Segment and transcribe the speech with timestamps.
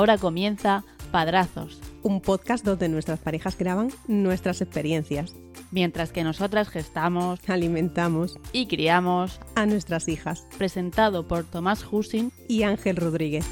[0.00, 0.82] Ahora comienza
[1.12, 5.34] Padrazos, un podcast donde nuestras parejas graban nuestras experiencias,
[5.72, 10.46] mientras que nosotras gestamos alimentamos y criamos, a nuestras hijas.
[10.56, 12.32] presentado por Tomás Husin.
[12.48, 13.44] Y Ángel Rodríguez.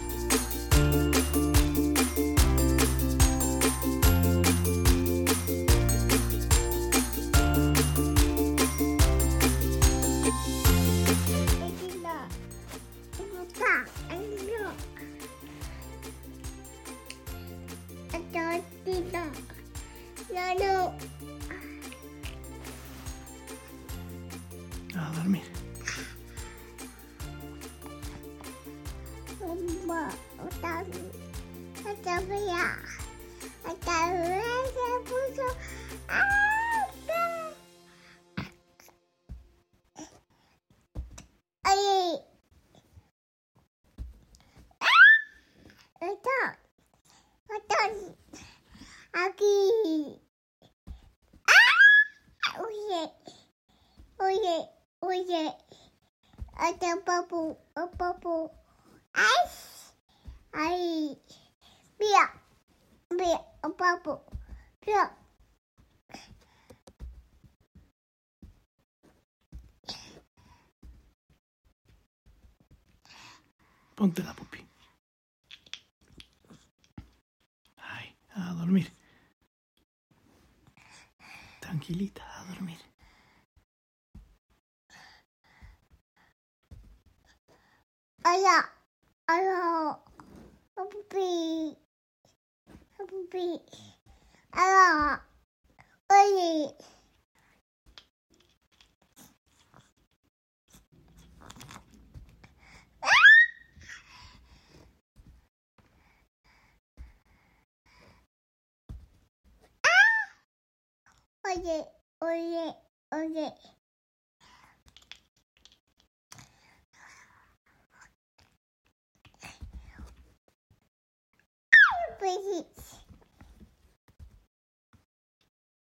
[112.29, 112.77] おいで
[113.11, 113.41] おいで。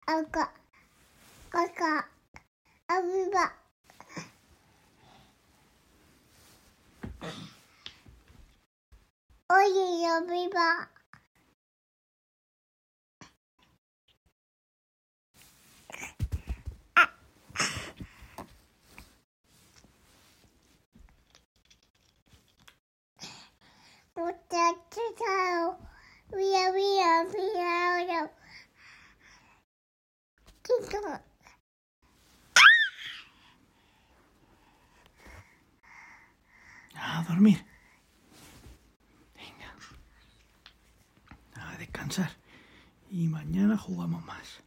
[0.09, 0.53] あか
[1.53, 2.07] あか
[2.89, 3.55] あぶば
[9.49, 10.96] おいあぶば。
[24.17, 25.79] Muchacho,
[26.33, 28.33] mira, mira, mira, mira.
[36.95, 37.65] A dormir.
[39.35, 39.75] Venga.
[41.55, 42.31] A descansar.
[43.11, 44.63] Y mañana jugamos más.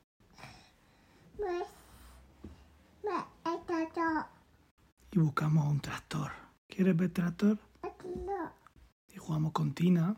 [3.46, 4.28] Está todo.
[5.12, 6.32] Y buscamos un tractor.
[6.68, 7.58] ¿Quieres ver tractor?
[7.82, 8.59] Aquí no.
[9.14, 10.16] Y jugamos con Tina.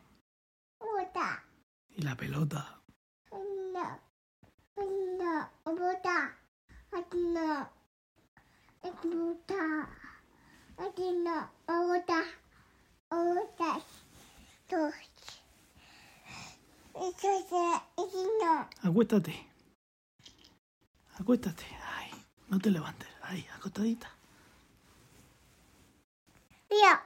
[1.89, 2.81] Y la pelota.
[18.83, 19.33] Acuéstate.
[21.19, 21.65] Acuéstate.
[21.97, 22.11] Ay,
[22.49, 23.07] no te levantes.
[23.21, 24.09] Ay, acostadita.
[26.69, 27.03] Mira,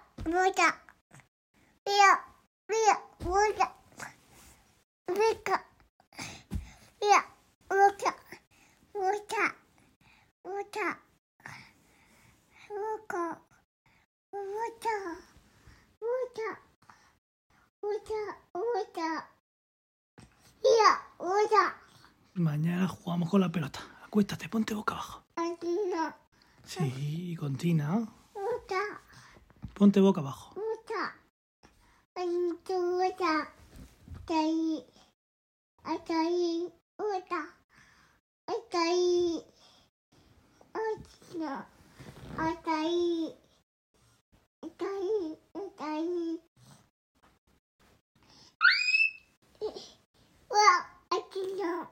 [22.33, 23.79] Mañana jugamos con la pelota.
[24.03, 25.23] Acuéstate, ponte boca abajo.
[26.63, 28.07] Sí, con Tina.
[29.73, 30.55] Ponte boca abajo.
[32.17, 33.45] こいにちは。
[34.25, 34.85] たい、
[35.83, 36.71] あたい、う
[37.27, 37.35] た、
[38.47, 39.43] あたい、
[40.73, 40.79] お
[41.29, 41.67] ちの、あ
[42.63, 43.35] たい、
[44.61, 46.39] あたい、あたい。
[50.47, 50.55] わ、
[51.09, 51.83] あちの、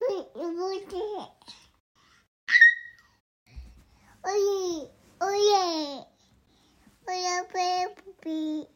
[0.00, 0.96] う、うぼて。
[4.24, 4.90] おい、
[5.20, 5.38] おい、
[7.06, 7.54] おやべ
[8.02, 8.75] ぷぴ。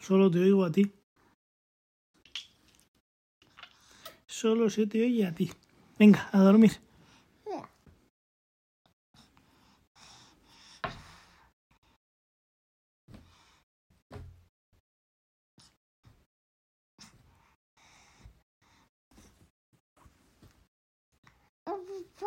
[0.00, 0.90] Solo te oigo a ti.
[4.26, 5.50] Solo se te oye a ti.
[5.98, 6.80] Venga, a dormir.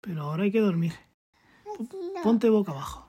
[0.00, 1.07] Pero ahora hay que dormir.
[2.22, 3.06] Ponte boca abajo.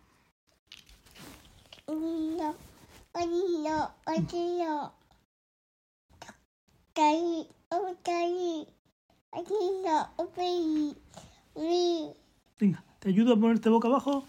[12.60, 14.24] Venga, ¿te ayudo a ponerte boca abajo?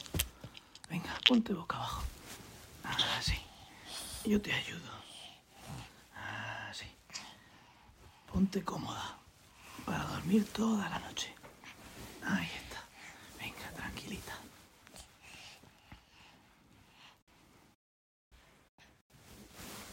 [0.88, 2.02] Venga, ponte boca abajo.
[3.18, 3.36] Así.
[4.24, 4.90] Yo te ayudo.
[6.68, 6.86] Así.
[8.32, 9.18] Ponte cómoda
[9.84, 11.34] para dormir toda la noche.
[12.24, 12.84] Ahí está.
[13.38, 14.34] Venga, tranquilita.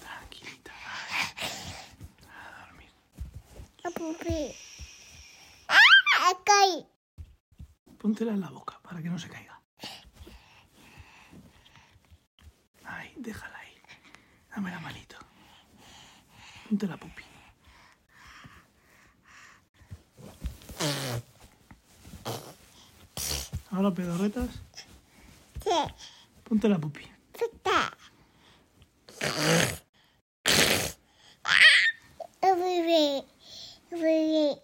[0.01, 0.71] Tranquilita.
[0.71, 1.33] Ahí.
[2.29, 2.89] A dormir.
[3.91, 4.53] Pupi.
[5.69, 6.85] Ah, caí.
[7.97, 9.61] Póntela en la boca para que no se caiga.
[12.83, 13.81] Ahí, déjala ahí.
[14.49, 15.15] Dame la manito.
[16.67, 17.23] Ponte la pupi.
[23.71, 24.49] Ahora pedorretas.
[25.63, 25.69] Sí.
[26.43, 27.07] Ponte la pupi.
[27.31, 27.97] Puta.
[33.99, 34.61] Bebé.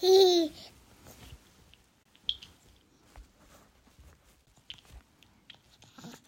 [0.00, 0.52] Sí.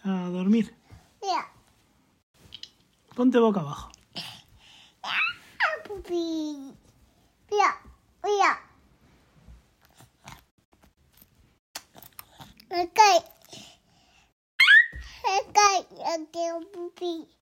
[0.03, 0.75] A dormir.
[1.21, 1.51] Mira.
[3.15, 3.91] Ponte boca abajo.
[5.85, 6.75] Pupi.
[7.49, 7.81] Mira.
[8.23, 8.51] Mira.
[12.69, 12.99] Ok.
[15.25, 15.57] Ok.
[16.15, 17.40] Ok, pupi.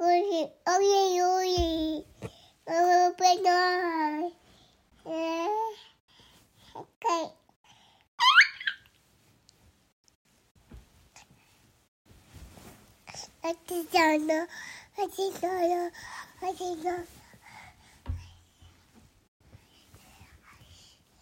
[0.00, 2.04] Oye, oye, oye.
[5.04, 5.48] Eh,
[6.74, 7.04] Ok.
[13.42, 14.46] Aquí solo,
[15.02, 15.90] aquí solo,
[16.42, 17.04] aquí solo.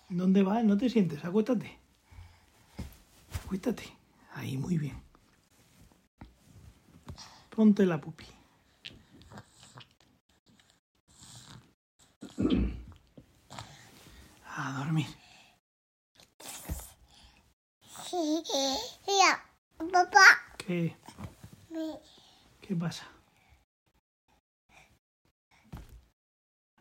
[0.09, 0.65] ¿Dónde vas?
[0.65, 1.25] No te sientes.
[1.25, 1.79] Acuéstate.
[3.45, 3.85] Acuéstate.
[4.35, 5.06] Ahí, muy bien.
[7.57, 8.27] Ponte la pupi.
[14.45, 15.07] A dormir.
[19.07, 19.31] Mira,
[19.91, 20.27] papá.
[20.59, 20.95] ¿Qué?
[22.61, 23.07] ¿Qué pasa?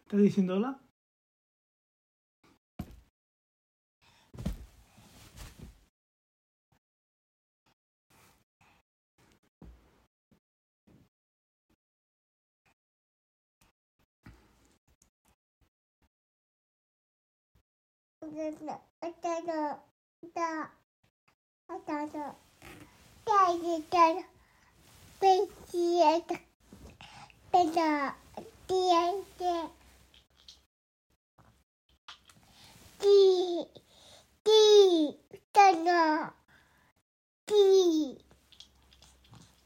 [0.03, 0.84] ¿Estás diciendo hola?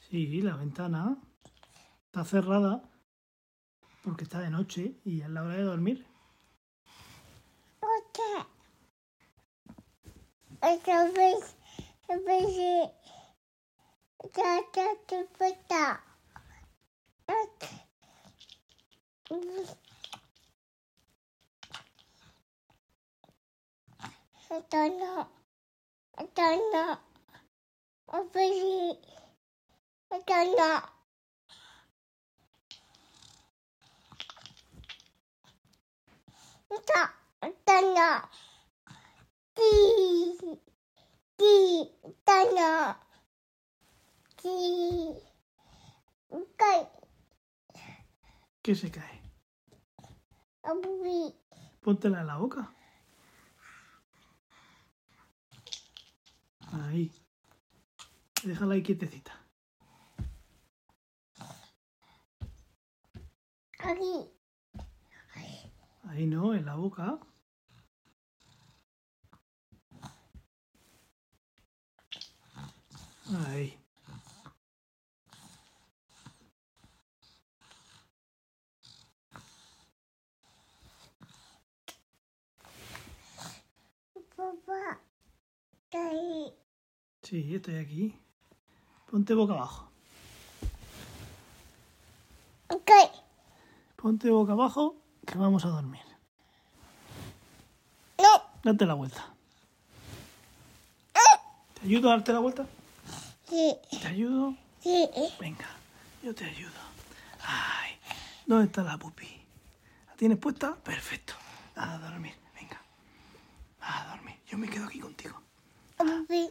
[0.09, 1.21] Sí, la ventana
[2.05, 2.81] está cerrada
[4.03, 6.05] porque está de noche y es la hora de dormir.
[7.81, 8.47] otra.
[10.71, 11.55] Otra vez,
[12.09, 12.91] a veces,
[14.35, 16.03] ya, ya, te peta.
[24.51, 25.27] Atana,
[26.17, 27.01] atana,
[28.07, 28.99] a veces,
[42.23, 42.97] Tano.
[46.57, 46.89] Cae.
[48.61, 49.21] ¿Qué se cae?
[51.81, 52.73] Póntela en la boca.
[56.71, 57.11] Ahí.
[58.43, 59.33] Déjala ahí quietecita.
[63.79, 64.29] Aquí.
[66.03, 67.19] Ahí no, en la boca.
[73.31, 73.77] Ahí.
[84.35, 84.99] Papá.
[85.91, 86.55] Cae.
[87.21, 88.19] Sí, estoy aquí.
[89.11, 89.91] Ponte boca abajo.
[92.83, 93.11] Cae.
[93.95, 94.95] Ponte boca abajo
[95.27, 96.01] que vamos a dormir.
[98.17, 98.43] No.
[98.63, 99.35] Date la vuelta.
[101.79, 102.65] ¿Te ayudo a darte la vuelta?
[103.49, 103.75] Sí.
[103.99, 104.55] ¿Te ayudo?
[104.79, 105.09] Sí.
[105.39, 105.67] Venga,
[106.21, 106.71] yo te ayudo.
[107.41, 107.93] Ay,
[108.45, 109.27] ¿dónde está la pupi?
[110.07, 110.75] ¿La tienes puesta?
[110.75, 111.33] Perfecto.
[111.75, 112.79] A dormir, venga.
[113.81, 114.35] A dormir.
[114.47, 115.41] Yo me quedo aquí contigo.
[115.97, 116.49] Abubi.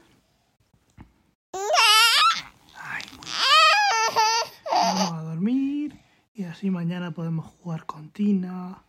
[2.75, 3.37] Ay, muy bien.
[4.73, 6.01] Vamos a dormir
[6.35, 8.83] y así mañana podemos jugar con Tina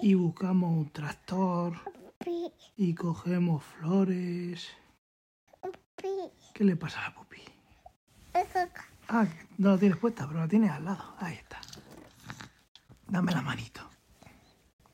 [0.00, 1.74] y buscamos un tractor
[2.76, 4.68] y cogemos flores.
[6.54, 7.42] ¿Qué le pasa a la pupi?
[9.08, 9.26] Ah,
[9.58, 11.14] no la tienes puesta, pero la tienes al lado.
[11.18, 11.60] Ahí está.
[13.08, 13.88] Dame la manito.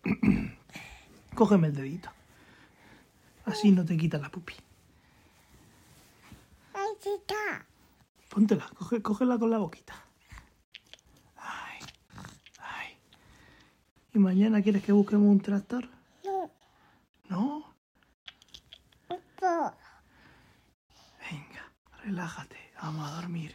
[1.34, 2.10] Cógeme el dedito.
[3.44, 4.54] Así no te quita la pupi.
[6.74, 7.66] Ahí está.
[8.28, 9.94] Póntela, coge, cógela con la boquita.
[11.36, 11.78] Ay,
[12.58, 12.98] ay.
[14.12, 15.88] ¿Y mañana quieres que busquemos un tractor?
[16.24, 16.50] No.
[17.28, 17.74] No.
[22.08, 22.56] Relájate.
[22.80, 23.54] Vamos a dormir.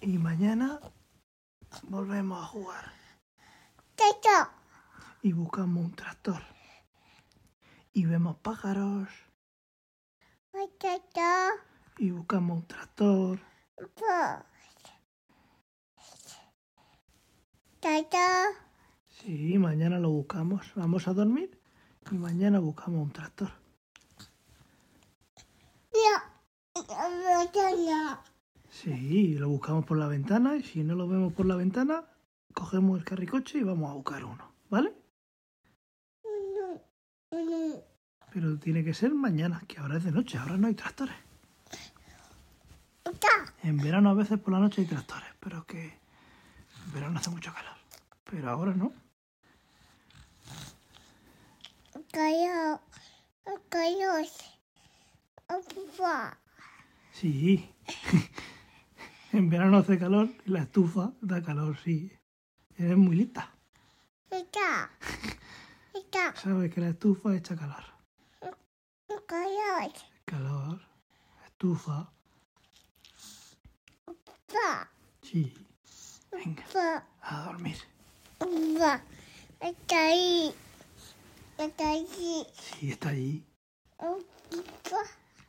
[0.00, 0.80] Y mañana
[1.82, 2.90] volvemos a jugar.
[3.94, 4.50] Tata.
[5.20, 6.42] Y buscamos un tractor.
[7.92, 9.10] Y vemos pájaros.
[10.78, 11.50] Tata.
[11.98, 13.40] Y buscamos un tractor.
[17.78, 18.46] Tata.
[19.06, 20.72] Sí, mañana lo buscamos.
[20.76, 21.60] Vamos a dormir
[22.10, 23.52] y mañana buscamos un tractor.
[25.92, 26.33] No.
[28.70, 32.04] Sí, lo buscamos por la ventana y si no lo vemos por la ventana,
[32.52, 34.92] cogemos el carricoche y vamos a buscar uno, ¿vale?
[38.32, 41.14] Pero tiene que ser mañana, que ahora es de noche, ahora no hay tractores.
[43.62, 47.52] En verano a veces por la noche hay tractores, pero que en verano hace mucho
[47.54, 47.76] calor.
[48.24, 48.92] Pero ahora no.
[57.14, 57.72] Sí.
[59.32, 62.12] en verano hace calor y la estufa da calor, sí.
[62.76, 63.54] Eres muy lista.
[64.28, 64.90] Tata.
[65.92, 66.40] Tata.
[66.40, 67.84] Sabes que la estufa echa calor.
[69.26, 69.92] Cayó.
[70.24, 70.80] Calor,
[71.46, 72.12] estufa,
[75.22, 75.54] sí.
[76.32, 77.76] Venga, a dormir.
[79.60, 80.52] Está ahí.
[81.58, 82.46] Está ahí.
[82.52, 83.12] Sí, está.
[83.12, 83.40] La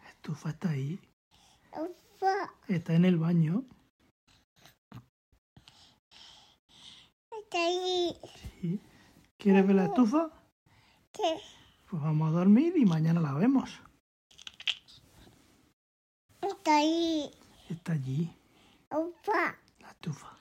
[0.09, 0.99] estufa está ahí.
[2.67, 3.63] Está en el baño.
[7.31, 8.17] Está ahí.
[8.59, 8.81] Sí.
[9.37, 10.31] ¿Quieres ver la estufa?
[11.11, 11.39] ¿Qué?
[11.89, 13.69] Pues vamos a dormir y mañana la vemos.
[16.41, 17.31] Está ahí.
[17.69, 18.29] Está allí,
[18.89, 19.57] Papá.
[19.79, 20.37] la estufa.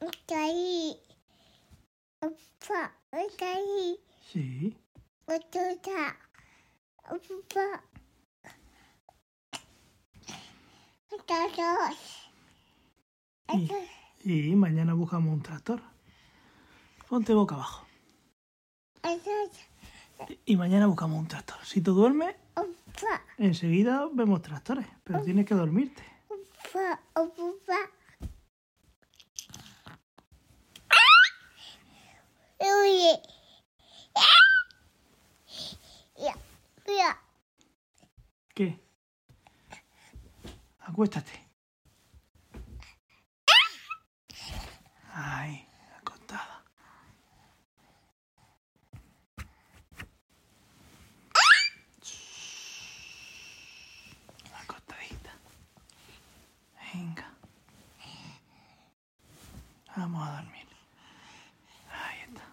[0.00, 0.96] Está ahí.
[2.20, 2.96] Papá.
[3.12, 3.98] Está ahí.
[4.32, 4.76] Sí.
[5.26, 6.16] Papá.
[7.04, 7.08] Papá.
[7.08, 7.88] Está dos.
[14.24, 15.80] Y, mañana buscamos un tractor.
[17.08, 17.86] Ponte boca abajo.
[20.44, 21.56] Y mañana buscamos un tractor.
[21.64, 22.34] Si tú duermes,
[23.38, 24.86] enseguida vemos tractores.
[25.04, 26.02] Pero tienes que dormirte.
[38.54, 38.87] ¿Qué?
[40.88, 41.32] Acuéstate.
[45.12, 45.68] Ay,
[45.98, 46.64] acostada.
[54.62, 55.30] Acostadita.
[56.94, 57.34] Venga.
[59.94, 60.68] Vamos a dormir.
[61.92, 62.46] Ahí está.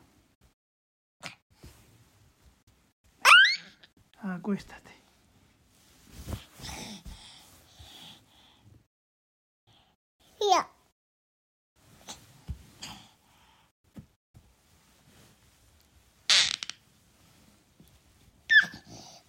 [4.35, 4.94] Acuéstate.
[10.51, 10.61] Ya.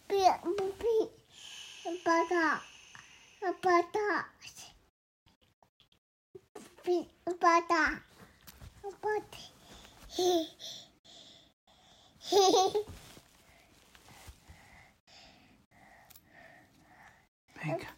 [0.08, 0.96] Pia, pupi,
[2.04, 2.60] pata,
[3.62, 4.08] pata,
[6.52, 7.08] pupi,
[7.40, 7.82] pata,
[9.00, 9.38] pata.
[17.62, 17.88] Venga,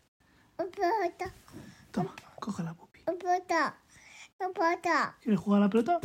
[0.56, 1.32] Pata,
[1.92, 2.14] toma,
[3.16, 5.16] coge la pata.
[5.22, 6.00] ¿Quieres jugar a la pelota?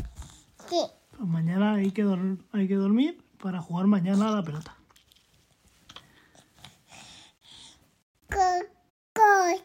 [0.70, 0.82] Sí.
[1.18, 4.76] Pues mañana hay que, dor- hay que dormir para jugar mañana a la pelota.
[8.30, 8.66] Good,
[9.14, 9.62] good.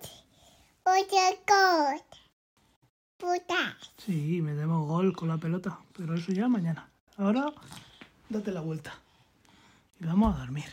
[0.85, 2.01] Oye, good.
[3.17, 3.77] Puta.
[3.97, 6.91] Sí, metemos gol con la pelota, pero eso ya mañana.
[7.17, 7.47] Ahora,
[8.29, 8.93] date la vuelta.
[10.01, 10.67] Y vamos a dormir.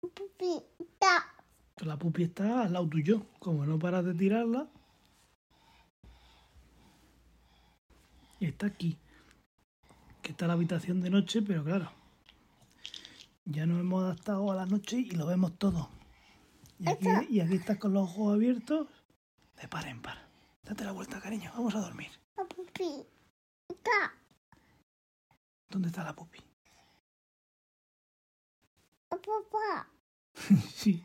[0.00, 1.35] Pupita.
[1.84, 3.26] La pupi está al lado tuyo.
[3.38, 4.68] Como no paras de tirarla.
[8.40, 8.98] Está aquí.
[10.22, 11.92] Que está la habitación de noche, pero claro.
[13.44, 15.90] Ya nos hemos adaptado a la noche y lo vemos todo.
[16.78, 18.88] Y aquí, y aquí estás con los ojos abiertos
[19.60, 20.28] de par en par.
[20.64, 21.50] Date la vuelta, cariño.
[21.54, 22.10] Vamos a dormir.
[22.34, 24.14] Pupita.
[25.70, 26.40] ¿Dónde está la pupi?
[29.08, 29.95] Papá.
[30.74, 31.02] Sí,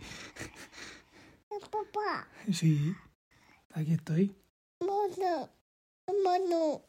[1.71, 2.27] Papá.
[2.51, 2.93] sí.
[3.73, 4.36] Aquí estoy.
[4.79, 5.49] Mono.
[6.23, 6.82] Mono.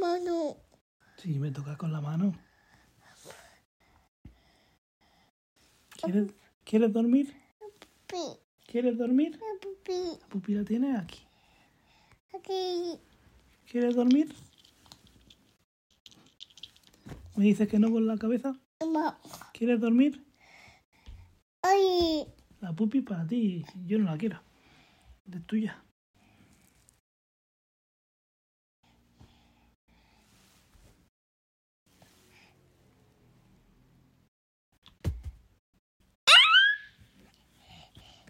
[0.00, 0.56] Mono.
[1.18, 2.32] Sí, me toca con la mano.
[6.02, 6.30] ¿Quieres,
[6.64, 7.34] ¿Quieres dormir?
[8.06, 8.16] Pi.
[8.66, 9.38] ¿Quieres dormir?
[9.60, 10.18] Pupi.
[10.20, 11.20] La pupi la tienes aquí.
[12.34, 12.98] Aquí.
[13.70, 14.34] ¿Quieres dormir?
[17.34, 18.58] ¿Me dices que no con la cabeza?
[18.92, 19.18] Ma.
[19.52, 20.25] ¿Quieres dormir?
[21.66, 22.26] Ay.
[22.60, 23.64] La pupi para ti.
[23.86, 24.40] Yo no la quiero.
[25.32, 25.82] Es tuya.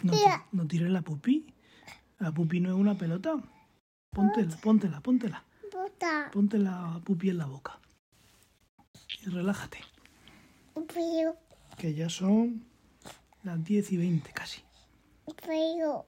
[0.03, 0.13] No,
[0.53, 1.47] no tires la pupi.
[2.19, 3.37] La pupi no es una pelota.
[4.11, 5.45] Póntela, póntela, póntela.
[6.33, 7.79] Ponte la pupi en la boca.
[9.23, 9.79] Y relájate.
[11.77, 12.65] Que ya son
[13.47, 14.61] las 10 y 20 casi.
[15.47, 16.07] Pero.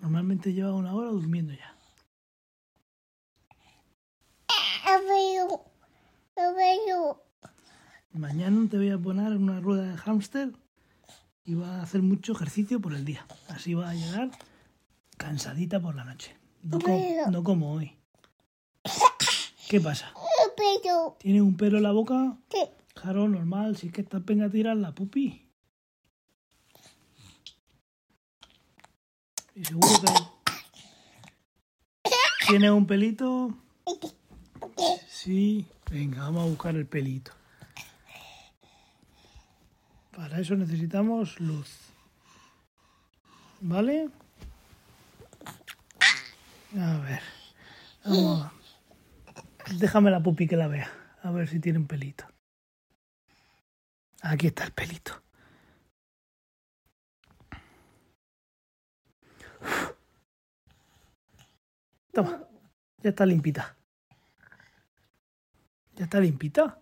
[0.00, 1.74] Normalmente lleva una hora durmiendo ya.
[4.84, 5.64] Pero.
[6.34, 7.24] Pero.
[8.12, 10.52] Mañana te voy a poner una rueda de hámster
[11.44, 13.26] y vas a hacer mucho ejercicio por el día.
[13.48, 14.30] Así vas a llegar
[15.16, 16.36] cansadita por la noche.
[17.30, 17.96] No, como hoy.
[19.68, 20.12] ¿Qué pasa?
[20.56, 21.16] Pero.
[21.18, 22.36] ¿Tienes un pelo en la boca?
[22.50, 22.64] Sí.
[22.94, 23.76] Claro, normal.
[23.76, 25.47] Si es que estás venga a tirar la pupi.
[29.58, 29.64] Y.
[32.46, 33.58] ¿Tienes un pelito?
[35.08, 35.66] Sí.
[35.90, 37.32] Venga, vamos a buscar el pelito.
[40.12, 41.76] Para eso necesitamos luz.
[43.60, 44.10] ¿Vale?
[46.78, 47.22] A ver.
[48.04, 48.52] Vamos.
[49.76, 50.92] Déjame la pupi que la vea.
[51.22, 52.24] A ver si tiene un pelito.
[54.22, 55.20] Aquí está el pelito.
[62.18, 62.48] Toma.
[63.00, 63.76] Ya está limpita.
[65.94, 66.80] Ya está limpita.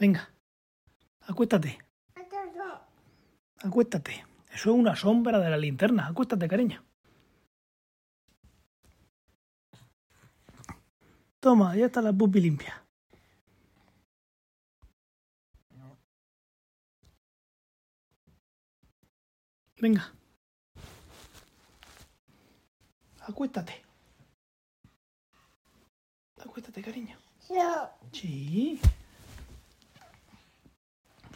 [0.00, 0.32] Venga.
[1.28, 1.78] Acuéstate.
[3.62, 4.24] Acuéstate.
[4.54, 6.06] Eso es una sombra de la linterna.
[6.06, 6.82] Acuéstate, cariño.
[11.40, 12.82] Toma, ya está la pupi limpia.
[19.78, 20.23] Venga.
[23.26, 23.82] Acuéstate.
[26.42, 27.16] Acuéstate, cariño.
[27.50, 27.90] No.
[28.12, 28.80] Sí.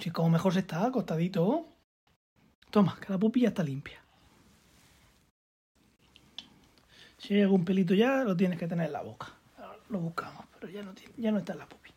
[0.01, 1.66] Sí, como mejor se está, acostadito.
[2.70, 4.01] Toma, que la pupi ya está limpia.
[7.18, 9.33] Si hay algún pelito ya, lo tienes que tener en la boca.
[9.59, 11.90] Ahora Lo buscamos, pero ya no, tiene- ya no está en la pupi.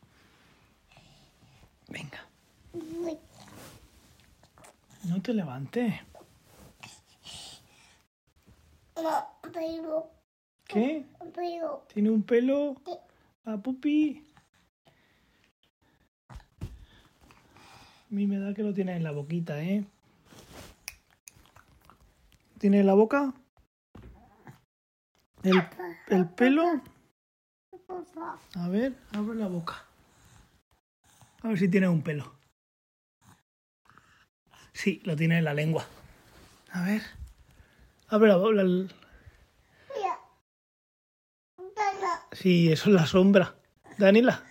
[1.89, 2.25] Venga,
[5.03, 5.93] no te levantes.
[9.01, 9.27] No.
[9.53, 10.11] Pero.
[10.65, 11.05] ¿Qué?
[11.93, 12.75] ¿Tiene un pelo?
[13.43, 14.25] La pupi.
[16.29, 19.85] A mí me da que lo tienes en la boquita, ¿eh?
[22.59, 23.33] ¿Tiene en la boca?
[25.43, 25.63] ¿El,
[26.09, 26.81] el pelo?
[28.55, 29.85] A ver, abre la boca.
[31.41, 32.35] A ver si tiene un pelo.
[34.73, 35.85] Sí, lo tiene en la lengua.
[36.71, 37.20] A ver.
[38.11, 38.35] Abre la.
[38.35, 38.89] Pelo.
[42.33, 43.55] Sí, eso es la sombra.
[43.97, 44.43] Daniela.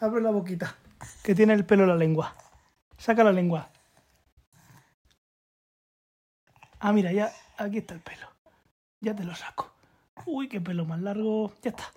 [0.00, 0.76] Abre la boquita.
[1.24, 2.36] Que tiene el pelo en la lengua.
[2.96, 3.68] Saca la lengua.
[6.78, 8.28] Ah, mira, ya aquí está el pelo.
[9.00, 9.72] Ya te lo saco.
[10.24, 11.52] Uy, qué pelo más largo.
[11.60, 11.90] Ya está.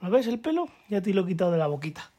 [0.00, 0.66] ¿Lo ves el pelo?
[0.88, 2.10] Ya te lo he quitado de la boquita.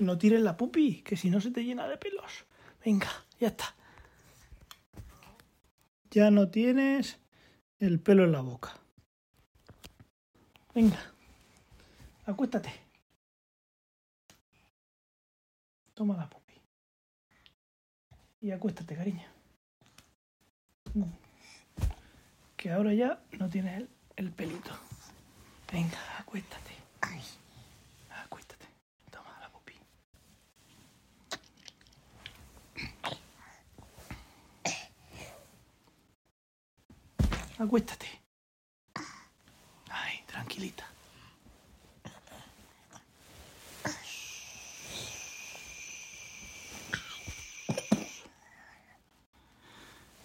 [0.00, 2.46] No tires la pupi, que si no se te llena de pelos.
[2.84, 3.76] Venga, ya está.
[6.10, 7.18] Ya no tienes
[7.78, 8.76] el pelo en la boca.
[10.74, 10.98] Venga,
[12.26, 12.72] acuéstate.
[15.94, 16.54] Toma la pupi.
[18.40, 19.26] Y acuéstate, cariño.
[20.94, 21.04] Mm.
[22.56, 24.70] Que ahora ya no tienes el, el pelito.
[25.72, 25.98] Venga.
[26.18, 26.70] Acuéstate.
[29.10, 29.74] Toma la pupi.
[37.60, 38.08] Acuéstate.
[39.90, 40.84] Ay, tranquilita.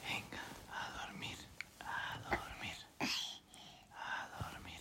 [0.08, 1.38] Venga, a dormir,
[1.82, 2.78] a dormir,
[3.92, 4.80] a dormir.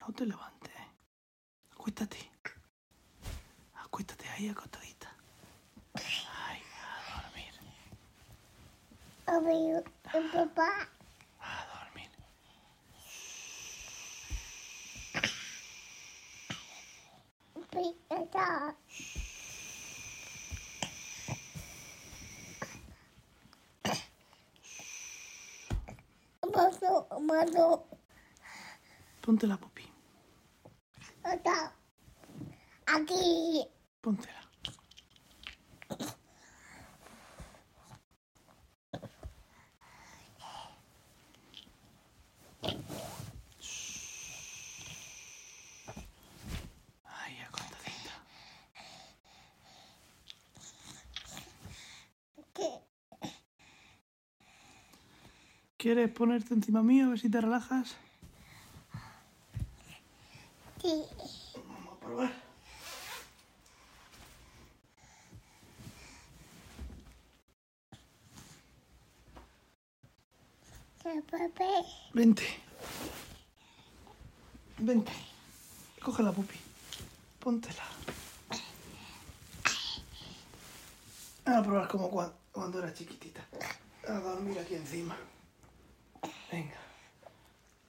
[0.00, 0.70] No te levantes.
[0.70, 0.88] ¿eh?
[1.72, 2.30] Acuéstate.
[3.76, 5.08] Acuéstate ahí acostadita.
[5.94, 7.54] Ay, a dormir,
[9.26, 9.82] Amigo.
[10.34, 10.97] Papá.
[29.20, 29.84] Ponte la pupi.
[32.86, 33.68] aquí.
[34.00, 34.47] Póntela.
[55.88, 57.96] ¿Quieres ponerte encima mío a ver si te relajas?
[60.82, 61.02] Sí.
[61.66, 62.32] Vamos a probar.
[72.12, 72.44] Vente.
[74.76, 75.12] Vente.
[76.02, 76.58] Coge la pupi.
[77.38, 77.84] Póntela.
[81.46, 83.40] A probar como cuando, cuando era chiquitita.
[84.06, 85.16] A dormir aquí encima.
[86.50, 86.78] Venga.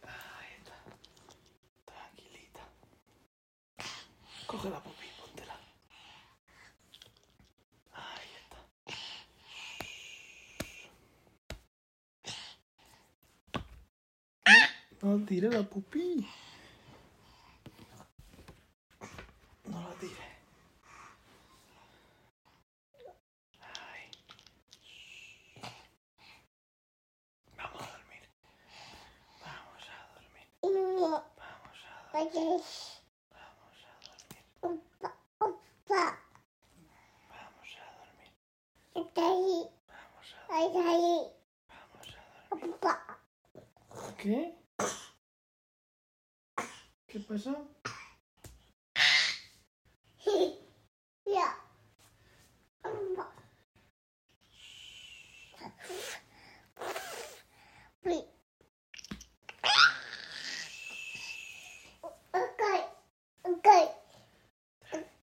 [0.03, 0.75] Ahí está.
[1.85, 2.61] Tranquilita.
[4.47, 5.55] Coge la pupi, póntela.
[7.93, 8.57] Ahí está.
[15.01, 16.27] No tire la pupi.
[19.65, 20.27] No la tire.
[23.61, 24.11] Ay.
[27.57, 28.23] Vamos a dormir.
[29.45, 30.47] Vamos a dormir.
[30.63, 32.35] No, Vamos a dormir.
[32.35, 32.63] oye,
[33.31, 34.43] Vamos a dormir.
[34.61, 36.03] opa, opa,
[37.29, 38.31] Vamos a dormir.
[38.95, 41.15] está ahí, Vamos a está ahí,
[41.69, 42.19] Vamos a
[42.49, 42.75] dormir.
[42.75, 42.93] opa.
[44.17, 44.55] ¿Qué?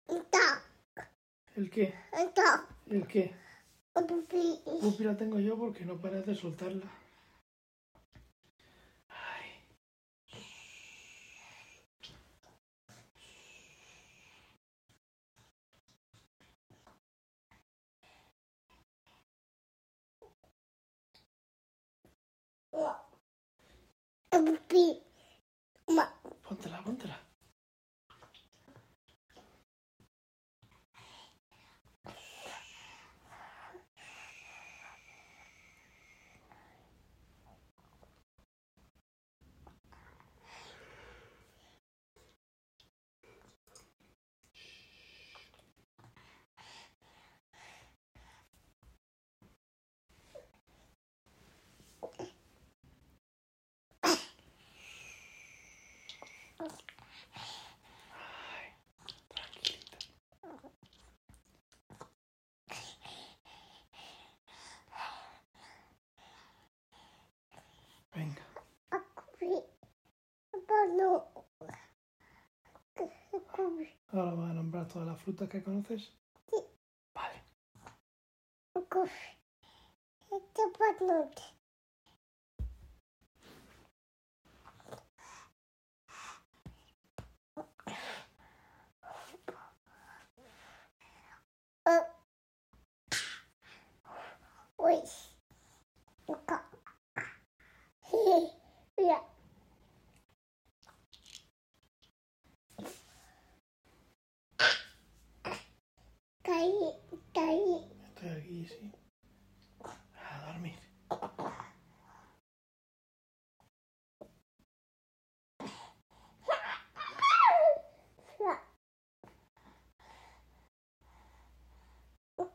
[0.07, 0.63] Está,
[1.55, 1.93] ¿El qué?
[2.89, 3.35] ¿El qué?
[3.93, 7.04] Pupi la tengo yo porque no paras de soltarla.
[70.95, 71.27] cuando...
[74.11, 76.13] Ahora vas a nombrar todas las frutas que conoces.
[76.49, 76.57] Sí.
[77.13, 77.43] Vale.
[94.77, 95.01] Uy.
[106.65, 106.89] Caí,
[107.31, 107.73] caí.
[108.07, 108.91] Estoy aquí, sí.
[109.83, 110.79] A dormir.
[118.39, 118.55] Mira.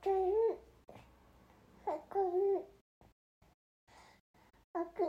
[0.03, 0.35] Caí.
[2.11, 2.67] Caí.
[4.75, 5.09] Aquí.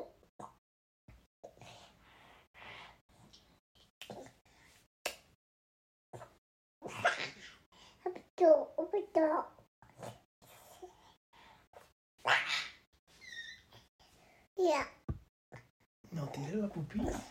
[16.11, 17.21] No tires la pupila.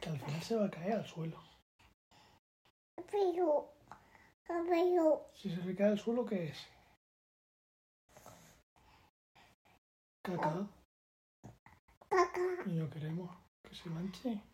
[0.00, 1.42] Que al final se va a caer al suelo.
[3.10, 3.72] pero,
[4.46, 6.58] pero, Si se le cae al suelo, ¿qué es?
[10.22, 10.68] Caca.
[12.08, 13.30] caca, Y no queremos
[13.62, 14.49] que se manche.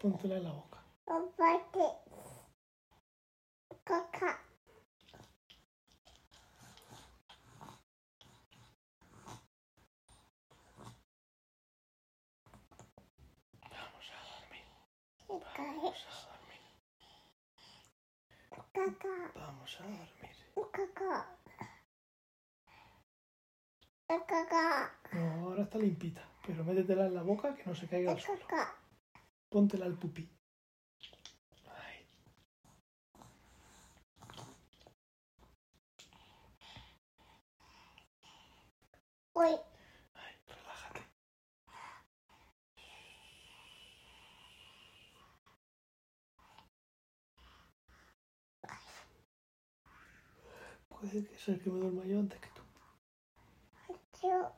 [0.00, 0.78] Póntela en la boca.
[3.84, 4.40] caca.
[13.70, 14.66] Vamos a dormir.
[15.58, 16.62] Vamos a dormir.
[18.72, 20.36] caca, Vamos a dormir.
[20.72, 21.38] caca.
[24.08, 26.22] Caca, No, ahora está limpita.
[26.46, 28.46] Pero métetela en la boca que no se caiga al suelo.
[29.52, 30.24] Póntela al pupí.
[31.76, 32.06] Ahí.
[39.34, 39.50] Uy,
[40.14, 41.02] Ay, relájate.
[50.88, 52.62] Puede que ser que me duerma yo antes que tú.
[54.22, 54.52] yo,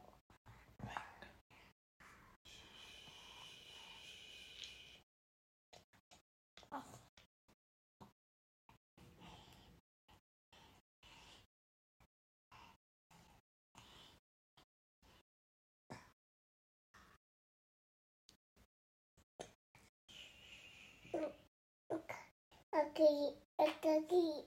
[22.74, 24.44] aquí, aquí, aquí.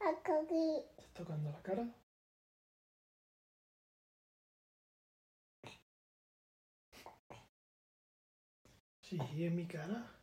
[0.00, 1.86] Aquí, ¿Estás tocando la cara?
[9.02, 10.16] Sí, en mi cara.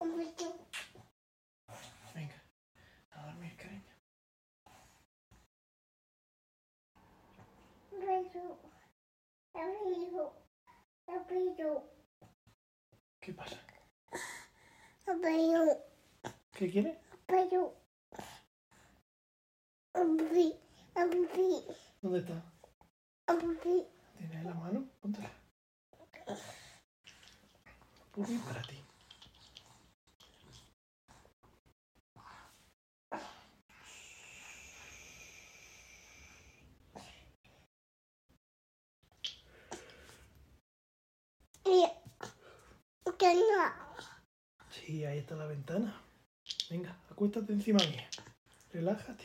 [0.00, 0.44] un poquito.
[2.14, 2.42] Venga,
[3.12, 3.94] a dormir, cariño.
[7.92, 8.19] Beso, abrigo, abrigo,
[13.20, 13.56] ¿Qué pasa?
[16.52, 16.98] ¿Qué quiere?
[22.00, 22.42] ¿Dónde está?
[24.16, 24.88] ¿Tienes en la mano?
[25.00, 25.30] Póntela.
[28.12, 28.84] Pupi para ti.
[43.18, 43.72] Que no.
[44.70, 46.00] Sí, ahí está la ventana.
[46.68, 48.08] Venga, acuéstate encima mía.
[48.72, 49.24] Relájate.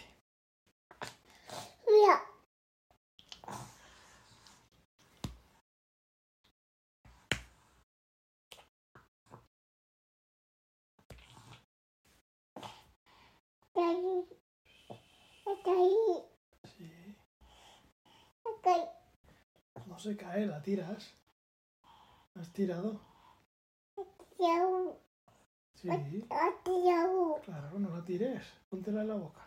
[1.88, 2.21] Mira,
[13.67, 14.25] está ahí,
[15.45, 16.23] está ahí,
[16.77, 17.15] Sí.
[18.55, 18.86] está ahí.
[19.88, 21.13] No se cae, la tiras.
[22.36, 23.00] ¿Has tirado?
[25.76, 25.89] Sí.
[27.43, 28.43] Claro, no la tires.
[28.69, 29.41] Póntela en la boca.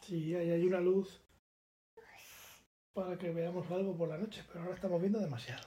[0.00, 1.20] Sí, ahí hay una luz
[2.92, 5.66] para que veamos algo por la noche, pero ahora estamos viendo demasiado.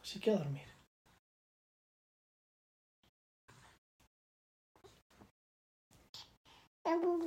[0.00, 0.71] Así que a dormir.
[6.82, 7.26] 啊不不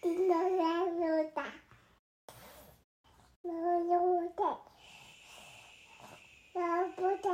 [0.00, 1.42] 叮当当溜达
[3.42, 4.28] 妈妈要我
[6.96, 7.30] 不带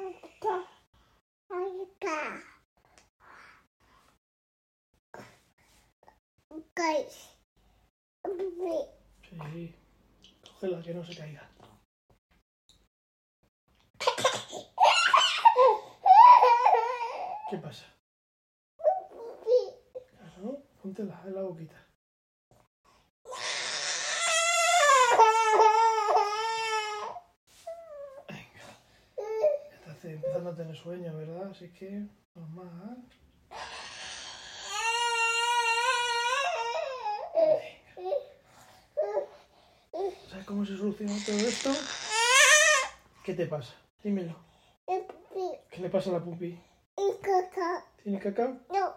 [0.00, 0.69] 妈不带
[9.28, 9.74] Sí.
[10.44, 11.50] Cógela, que no se caiga.
[17.50, 17.86] ¿Qué pasa?
[20.10, 21.86] Claro, póntela en la boquita.
[28.28, 28.64] Venga.
[30.12, 31.50] Empezando a tener sueño, ¿verdad?
[31.50, 32.02] Así que,
[32.34, 33.04] normal.
[40.28, 41.70] ¿Sabes cómo se soluciona todo esto?
[43.24, 43.74] ¿Qué te pasa?
[44.02, 44.36] Dímelo.
[45.70, 46.60] ¿Qué le pasa a la pupi?
[48.02, 48.58] ¿Tiene caca?
[48.68, 48.96] No.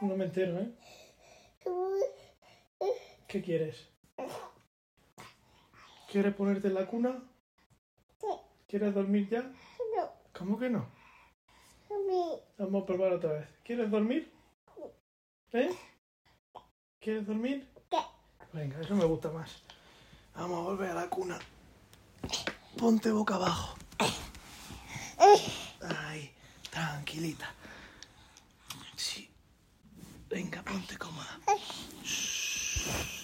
[0.00, 0.74] No me entero, ¿eh?
[3.28, 3.88] ¿Qué quieres?
[6.10, 7.22] ¿Quieres ponerte en la cuna?
[8.66, 9.42] ¿Quieres dormir ya?
[9.42, 10.12] No.
[10.32, 10.88] ¿Cómo que no?
[11.88, 12.42] Bebé.
[12.58, 13.48] Vamos a probar otra vez.
[13.64, 14.32] ¿Quieres dormir?
[15.52, 15.70] ¿Eh?
[16.98, 17.70] ¿Quieres dormir?
[17.88, 17.98] ¿Qué?
[18.52, 19.62] Venga, eso me gusta más.
[20.34, 21.38] Vamos a volver a la cuna.
[22.76, 23.76] Ponte boca abajo.
[25.82, 26.34] Ahí,
[26.70, 27.54] tranquilita.
[28.96, 29.30] Sí.
[30.28, 31.38] Venga, ponte cómoda.
[31.46, 33.15] Ok.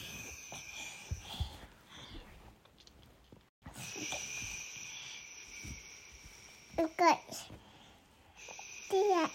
[8.90, 9.30] Tira.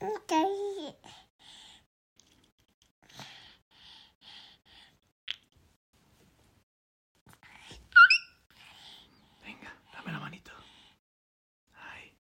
[0.00, 0.32] Ok.
[9.44, 10.50] Venga, dame la manito.
[11.74, 12.16] Ahí.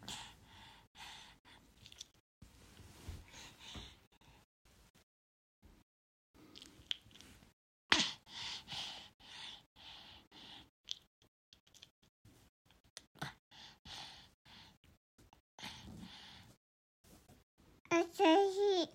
[17.92, 18.90] Estoy.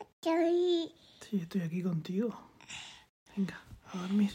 [0.00, 0.94] Estoy.
[1.20, 2.38] Sí, estoy aquí contigo.
[3.34, 3.58] Venga,
[3.92, 4.30] a dormir.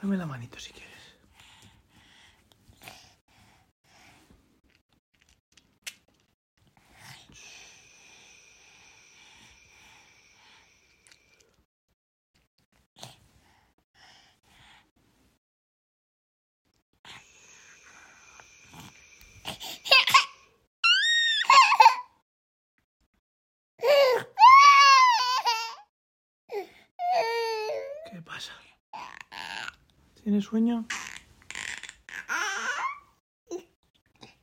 [0.00, 0.90] Dame la manito si quieres.
[28.10, 28.52] ¿Qué pasa?
[30.40, 30.86] ¿Tienes sueño?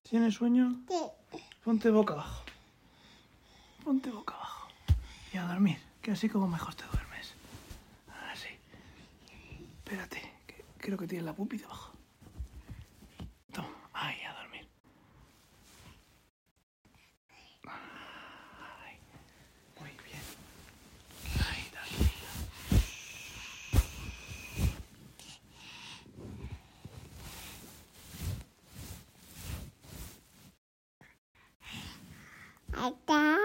[0.03, 0.79] ¿Tienes sueño?
[1.63, 2.43] Ponte boca abajo.
[3.83, 4.67] Ponte boca abajo.
[5.33, 7.33] Y a dormir, que así como mejor te duermes.
[8.31, 8.49] Así.
[9.77, 11.96] Espérate, que creo que tienes la pupi debajo.
[33.05, 33.37] Dad.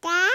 [0.00, 0.27] Dad.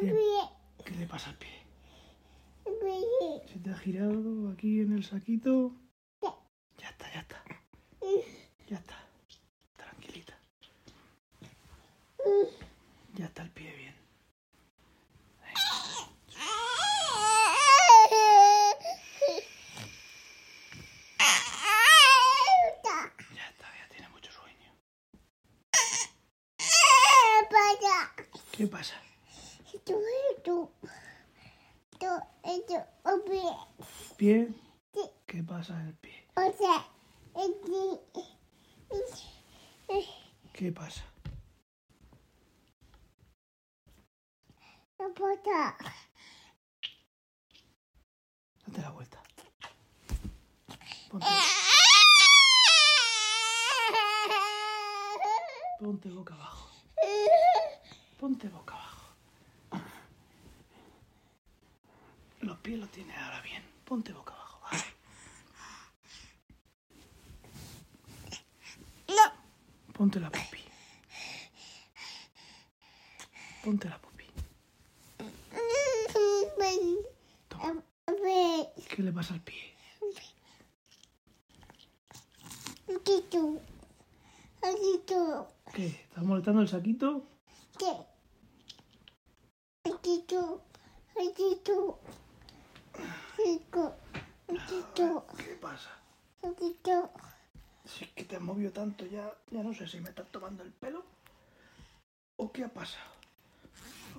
[0.00, 0.14] ¿Qué,
[0.84, 1.50] qué le pasa al pie?
[3.52, 5.74] ¿Se te ha girado aquí en el saquito?
[6.78, 7.44] Ya está, ya está.
[8.66, 8.96] Ya está.
[9.76, 10.38] Tranquilita.
[13.14, 13.94] Ya está el pie bien.
[23.34, 24.72] Ya está, ya tiene mucho sueño.
[28.52, 28.94] ¿Qué pasa?
[34.16, 34.48] ¿Pie?
[35.26, 36.26] ¿Qué pasa en el pie?
[40.52, 41.04] ¿Qué pasa?
[48.66, 49.22] Date la vuelta.
[51.10, 51.26] Ponte,
[55.80, 56.68] ponte boca abajo.
[58.20, 58.79] Ponte boca abajo.
[62.40, 63.62] Los pies los tienes ahora bien.
[63.84, 64.60] Ponte boca abajo.
[64.70, 64.84] vale.
[69.92, 70.58] Ponte la pupi.
[73.62, 74.24] Ponte la pupi.
[77.48, 77.82] Toma.
[78.88, 79.76] ¿Qué le pasa al pie?
[85.74, 85.86] ¿Qué?
[85.86, 87.26] ¿Estás molestando el saquito?
[87.78, 87.94] ¿Qué
[95.60, 95.90] pasa?
[97.84, 100.62] Si es que te has movido tanto ya, ya no sé si me estás tomando
[100.62, 101.04] el pelo
[102.36, 103.10] o qué ha pasado.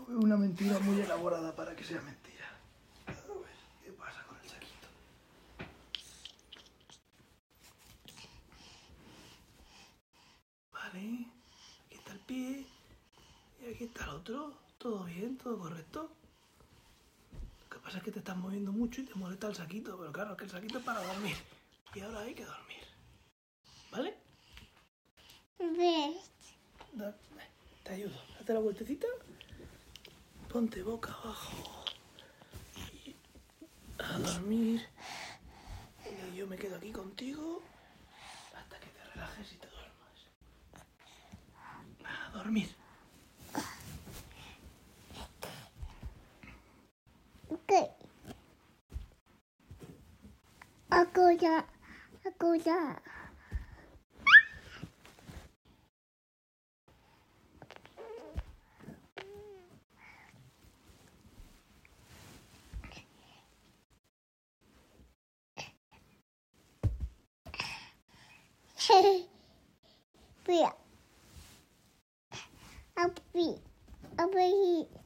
[0.08, 2.48] Una mentira muy elaborada para que sea mentira.
[3.08, 4.88] A ver, ¿qué pasa con el saquito?
[10.74, 11.26] Vale,
[11.86, 12.66] aquí está el pie
[13.62, 14.54] y aquí está el otro.
[14.78, 15.38] ¿Todo bien?
[15.38, 16.10] ¿Todo correcto?
[17.72, 20.12] Lo que pasa es que te estás moviendo mucho y te molesta el saquito, pero
[20.12, 21.38] claro, es que el saquito es para dormir.
[21.96, 22.84] Y ahora hay que dormir.
[23.90, 24.18] ¿Vale?
[27.84, 28.22] Te ayudo.
[28.38, 29.08] Date la vueltecita.
[30.50, 31.86] Ponte boca abajo.
[33.06, 33.16] Y
[34.00, 34.86] a dormir.
[36.34, 37.62] Y yo me quedo aquí contigo
[38.54, 40.28] hasta que te relajes y te duermas.
[42.04, 42.81] A dormir.
[47.58, 47.90] 个，
[50.90, 51.66] 阿哥家，
[52.24, 53.02] 阿哥家。
[68.84, 69.30] 嘿嘿，
[70.44, 70.76] 不要，
[72.96, 73.62] 阿不，
[74.18, 75.01] 阿不要。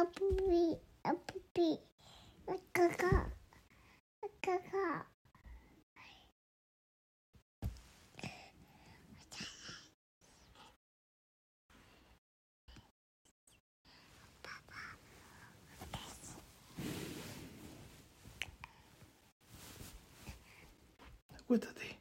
[0.00, 0.42] Acuda.
[0.48, 0.78] Mira.
[1.04, 1.08] Api, api.
[1.10, 1.68] Api, api.
[2.72, 3.32] Kaka,
[4.40, 5.06] kaka.
[21.34, 21.98] Acuéstate.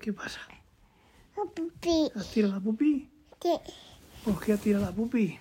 [0.00, 0.40] ¿Qué pasa?
[1.40, 3.08] Api, ¿Has tirado la pupi?
[3.40, 3.60] que.
[4.24, 5.38] ¿Por qué has tirado la pupi?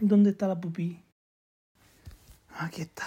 [0.00, 1.02] ¿Dónde está la pupi?
[2.58, 3.06] Aquí está.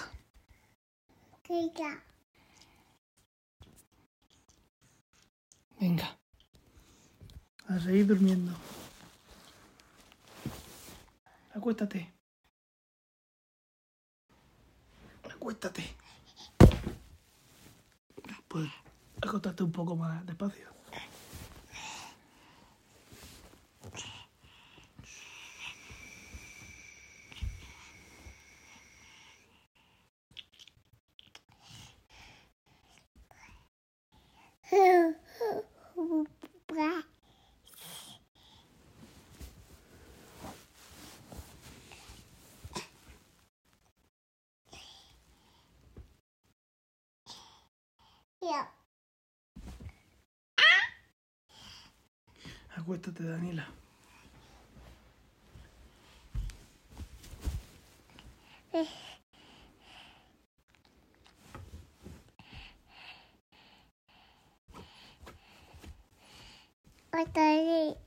[5.80, 6.18] Venga.
[7.68, 8.52] A seguir durmiendo.
[11.54, 12.17] Acuéstate.
[15.38, 15.84] Acuéstate.
[18.48, 18.70] Pues
[19.22, 20.68] acostarte un poco más despacio.
[52.78, 53.68] Acuéstate, Daniela.
[67.12, 68.07] Otari.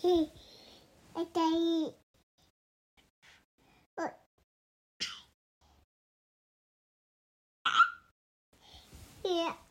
[0.00, 0.32] Sí.
[1.14, 1.94] Está ahí.
[3.98, 4.10] Oh.
[9.24, 9.32] Yeah.
[9.32, 9.69] Yeah,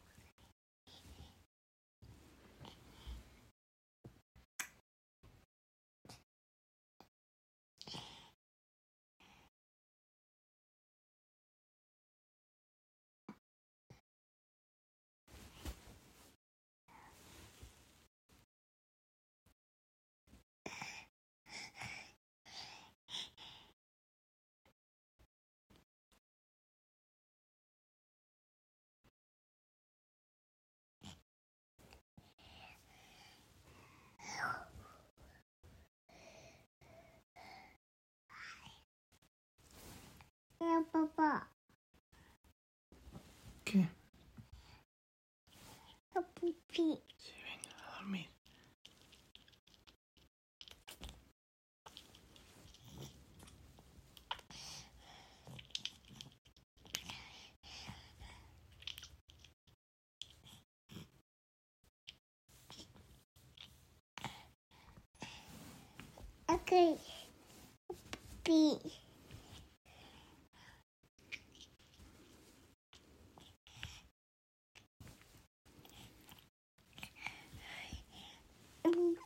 [46.80, 47.09] feet.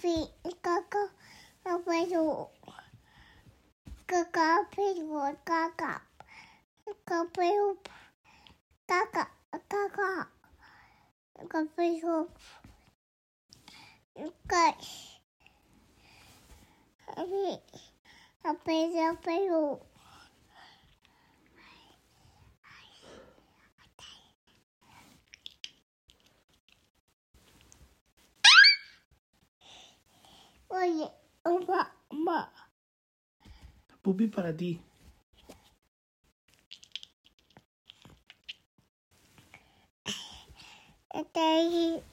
[0.04, 0.30] Pipí.
[0.62, 1.04] Caca.
[1.86, 2.51] Pero.
[4.06, 4.68] Caca.
[4.76, 5.38] Pero.
[5.45, 6.01] Caca.
[6.84, 7.30] Caca.
[7.34, 7.78] Pero.
[8.86, 9.32] Caca.
[9.70, 10.30] Caca.
[11.47, 11.68] Caca.
[11.76, 12.28] Pero.
[14.49, 14.78] Caca.
[18.66, 19.93] Pero, pero.
[30.74, 31.08] Oye,
[31.45, 32.51] mamá, mamá.
[34.14, 34.80] Pupi para ti.
[41.09, 42.03] Está ahí.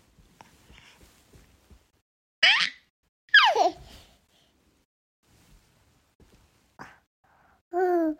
[7.72, 8.16] Oh.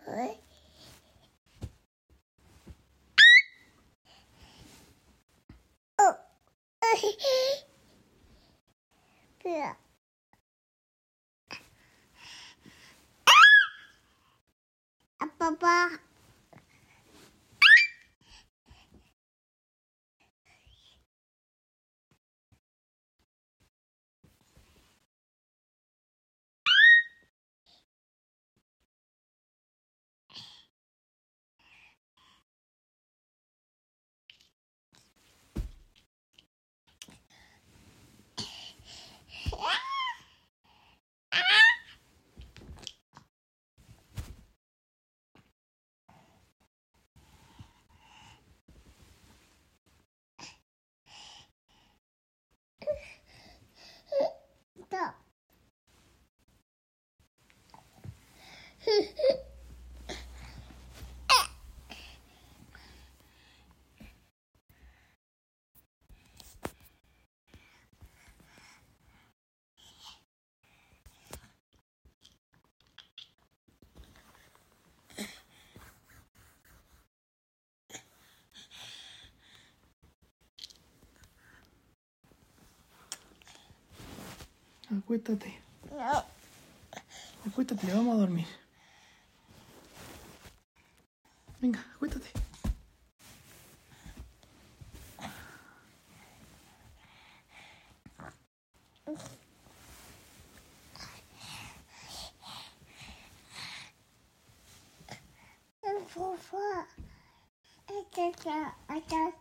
[9.43, 9.81] Mira.
[15.41, 16.10] A papá.
[84.97, 85.59] Acuéstate.
[85.89, 86.25] No.
[87.47, 88.47] Acuéstate, vamos a dormir.
[91.61, 92.31] Venga, acuéstate.
[106.13, 106.87] Papá.
[107.87, 109.33] Está, está, está,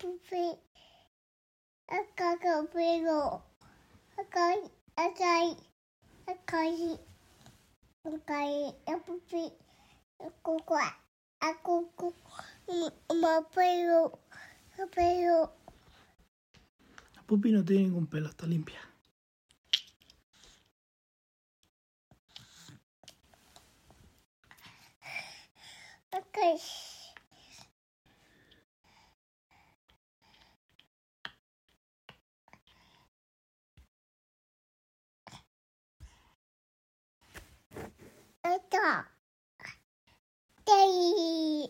[0.00, 0.56] A puppy.
[1.90, 3.42] A cockapoo.
[4.16, 4.56] A guy.
[4.96, 5.54] A guy.
[6.26, 6.98] A guy.
[8.06, 8.72] A guy.
[8.86, 9.52] A puppy.
[10.20, 10.76] A cuckoo.
[11.42, 12.14] A cuckoo.
[13.20, 14.18] Ma pelo.
[14.78, 15.52] A pelo.
[17.16, 18.80] La pupi no tiene ningún pelo, está limpia.
[26.12, 26.89] Okay.
[40.64, 41.68] Dei.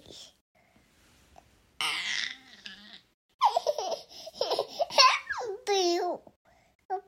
[5.67, 6.23] Bill.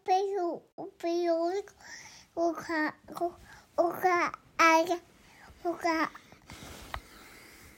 [0.05, 0.63] Bill.
[1.01, 1.65] Bill.
[2.35, 2.95] Oka.
[3.15, 3.39] Oka.
[3.77, 4.33] Oka.
[5.65, 6.11] Oka.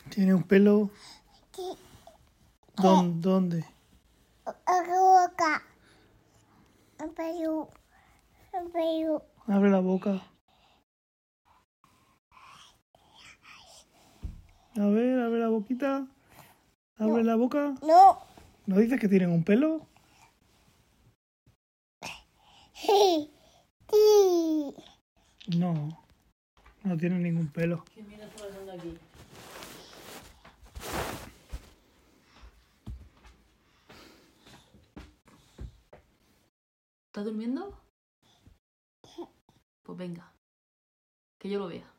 [0.08, 0.90] Tiene un pelo.
[2.76, 3.66] ¿Dónde?
[7.16, 7.66] Bill.
[8.72, 9.18] Bill.
[9.46, 10.33] Abre la boca.
[14.76, 16.08] A ver, abre la boquita.
[16.98, 17.74] Abre la boca.
[17.82, 18.18] No.
[18.66, 19.86] ¿No dices que tienen un pelo?
[22.72, 23.30] Sí.
[23.88, 24.74] Sí.
[25.56, 26.04] No.
[26.82, 27.84] No tienen ningún pelo.
[27.94, 28.98] ¿Qué pasando aquí?
[37.06, 37.80] ¿Estás durmiendo?
[39.84, 40.32] Pues venga.
[41.38, 41.93] Que yo lo vea.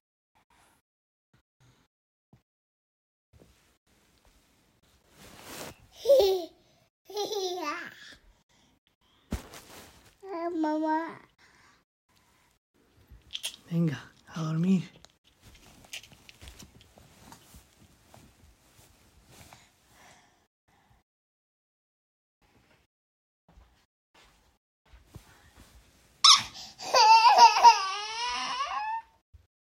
[10.66, 11.20] Mamá.
[13.70, 14.89] Venga, a dormir.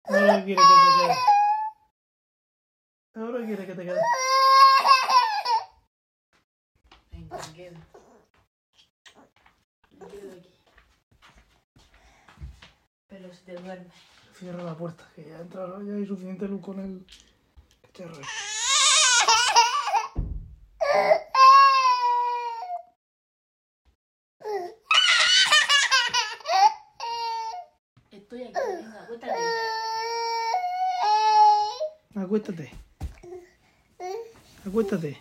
[0.08, 1.16] Ahora quiere que te quede.
[3.14, 4.00] Ahora quiere que te quede.
[7.12, 7.78] Venga, me quedo.
[9.98, 10.52] Me quedo aquí.
[13.08, 13.92] Pero si te duermes.
[14.34, 17.06] Cierra la puerta, que ya entra, ya hay suficiente luz con el
[17.80, 18.20] cacharro.
[28.10, 29.02] Estoy aquí, venga.
[32.16, 32.70] Acuéstate.
[34.66, 35.20] Acuéstate.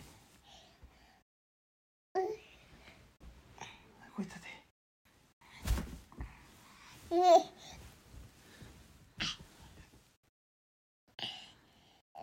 [4.16, 4.52] Acuéstate.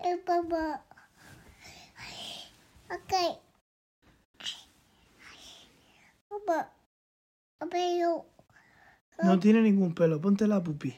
[0.05, 0.85] Eh, Papá.
[2.93, 3.41] Ok.
[6.29, 6.73] Papá.
[7.71, 8.27] Pero.
[9.23, 10.95] No tiene ningún pelo, ponte la pupi.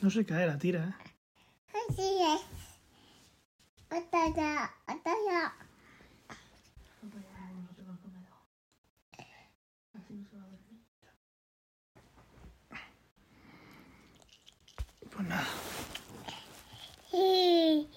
[0.00, 0.94] No se cae, la tira, ¿eh?
[1.90, 2.40] Así es.
[3.90, 4.70] Hasta allá.
[4.86, 5.54] Hasta allá.
[15.10, 15.67] Pues nada.
[17.12, 17.88] Okay.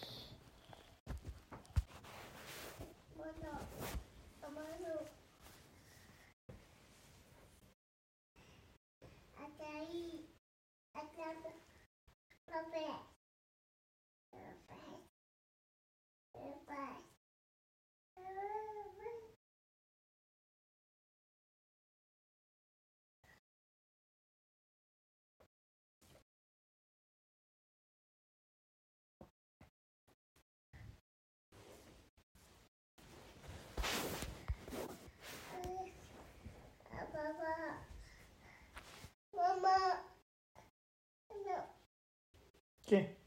[42.92, 43.18] ¿Qué?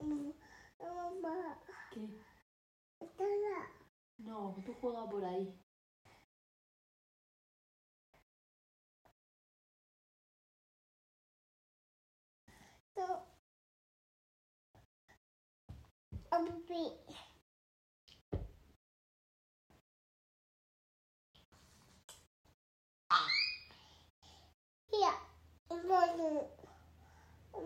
[0.00, 1.60] Mamá.
[1.92, 2.08] ¿Qué?
[4.16, 5.54] No, tú juegas por ahí.
[12.96, 13.26] No.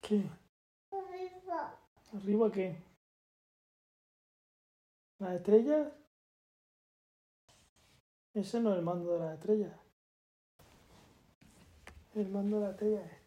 [0.00, 0.24] ¿Qué?
[0.90, 1.78] Arriba.
[2.14, 2.76] ¿Arriba qué?
[5.20, 5.92] ¿Las estrellas?
[8.34, 9.78] Ese no es el mando de las estrellas.
[12.14, 13.20] El mando de la estrella es este.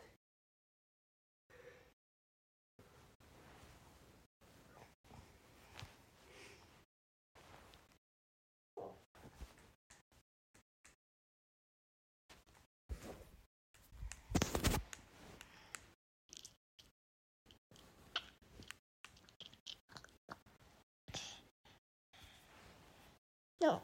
[23.63, 23.81] No.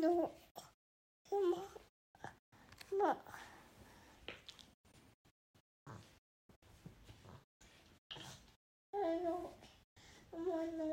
[0.00, 0.30] no.
[1.30, 1.62] Mamá.
[2.92, 3.16] Mamá.
[8.92, 9.54] No.
[10.32, 10.88] Mamá, no.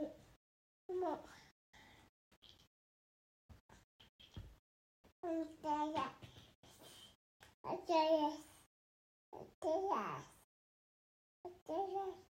[0.88, 1.14] Mamá.
[5.24, 6.06] Estrella.
[7.64, 8.40] Estrellas.
[9.32, 10.26] Estrellas.
[11.44, 12.26] Estrellas.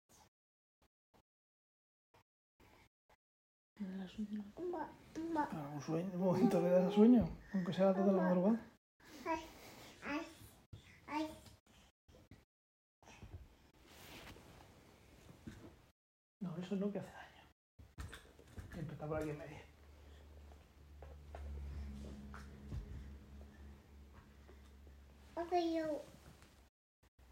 [4.05, 5.49] Mamá.
[5.51, 8.59] Ah, un, sueño, un momento que da sueño, aunque sea toda la madrugada.
[9.25, 9.41] Ay.
[10.03, 10.21] Ay.
[11.07, 11.27] Ay.
[16.39, 17.43] No, eso no que hace daño.
[18.73, 19.65] Siempre está por aquí en medio.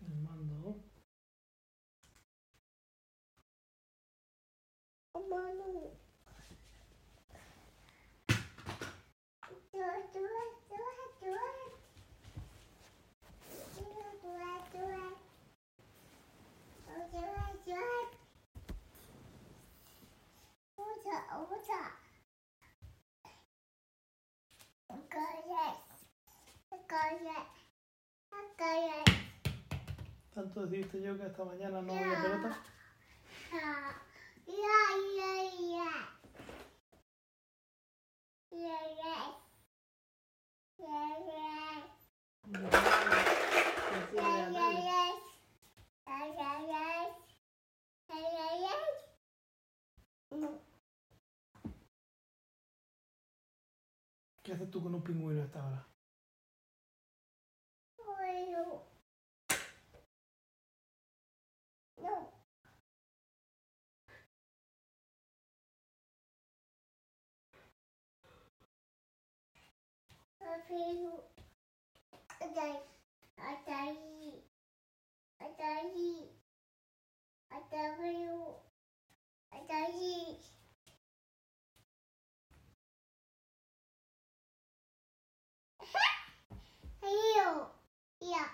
[0.02, 0.76] El mando.
[5.14, 6.03] Mamá,
[17.64, 18.24] Tua, tua.
[20.78, 21.82] Usa, usa.
[24.88, 25.66] Corre.
[26.90, 27.38] Corre.
[28.58, 29.04] Corre.
[30.34, 32.58] Tanto deciste yo que esta mañana no había pelota.
[33.54, 34.02] Ah,
[34.46, 36.14] yeah, yeah, yeah.
[50.32, 50.60] No.
[54.44, 55.88] ¿Qué haces tú con un pingüino a esta hora?
[57.98, 58.84] Bueno.
[62.02, 62.32] No.
[70.40, 71.24] Pero,
[77.58, 78.28] atay,
[79.52, 80.38] atay.
[87.02, 87.72] Ayo,
[88.22, 88.46] ya.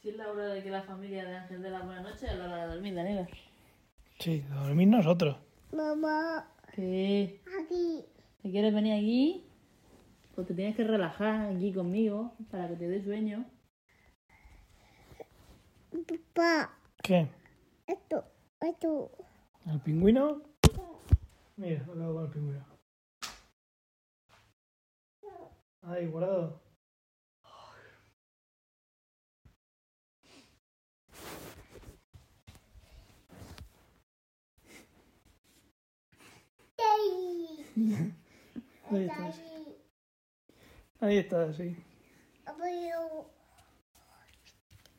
[0.00, 2.36] Si es la hora de que la familia de Ángel de la buena noche, es
[2.36, 3.28] la hora de dormir, Daniela.
[4.18, 5.36] Sí, de dormir nosotros.
[5.72, 7.40] Mamá, ¿Qué?
[7.64, 8.04] aquí.
[8.42, 9.44] ¿Te quieres venir aquí?
[10.34, 13.44] Pues te tienes que relajar aquí conmigo para que te dé sueño.
[16.04, 17.28] Papá, ¿Qué?
[17.86, 18.24] esto,
[18.60, 19.10] esto.
[19.64, 20.42] ¿El pingüino?
[21.56, 22.66] Mira, lo hago con el pingüino.
[25.82, 26.60] Ahí, guardado.
[36.78, 37.66] Ahí.
[38.92, 39.76] Está, sí.
[41.00, 41.76] Ahí está, sí.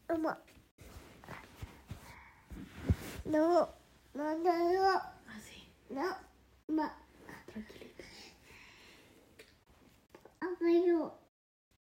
[0.10, 0.42] Mamá.
[3.32, 3.70] No,
[4.14, 5.02] no, no, no.
[5.36, 6.16] Así, No,
[6.68, 6.94] ma.
[7.46, 8.04] tranquilita.
[10.40, 11.20] Abuelo.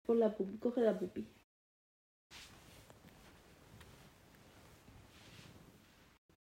[0.05, 1.27] Pon la pupi, coge la pupi.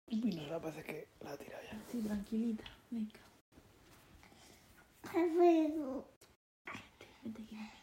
[0.06, 1.78] Uy, no la parece que la ha tirado ya.
[1.88, 2.64] Así, tranquilita.
[2.90, 3.20] Venga,
[5.12, 6.08] Abuelo.
[7.22, 7.56] vente aquí.
[7.56, 7.82] Así.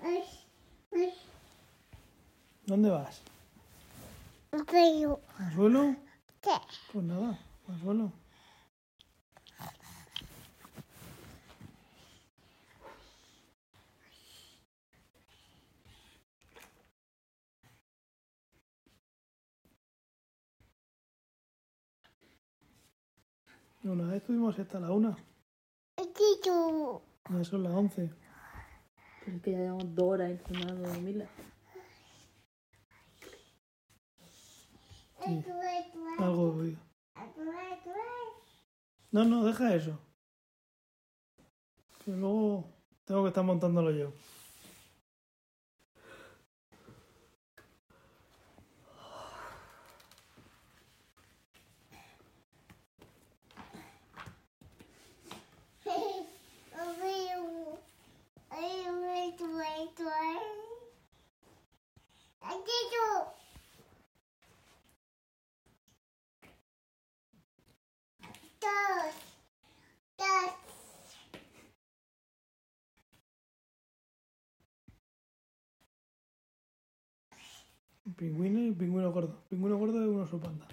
[0.00, 0.24] Ay,
[0.92, 1.12] ay.
[2.66, 3.22] ¿Dónde vas?
[4.50, 5.20] Abuelo.
[5.38, 5.96] ¿Al suelo?
[6.40, 6.50] ¿Qué?
[6.92, 7.38] Pues nada,
[7.68, 8.12] al suelo.
[23.84, 25.16] Una vez estuvimos hasta la una,
[27.30, 28.10] ya son las once.
[29.24, 31.28] Pero es que ya llevamos dos horas intentando dormirla.
[35.26, 36.80] Algo esto.
[39.10, 39.98] No, no, deja eso.
[42.04, 42.64] Que luego
[43.04, 44.12] tengo que estar montándolo yo.
[56.78, 57.78] Abuelo,
[59.76, 60.06] esto,
[68.66, 69.14] dos,
[70.18, 70.52] dos.
[78.16, 79.44] Pingüino y pingüino gordo.
[79.48, 80.66] Pingüino gordo de un oso panda.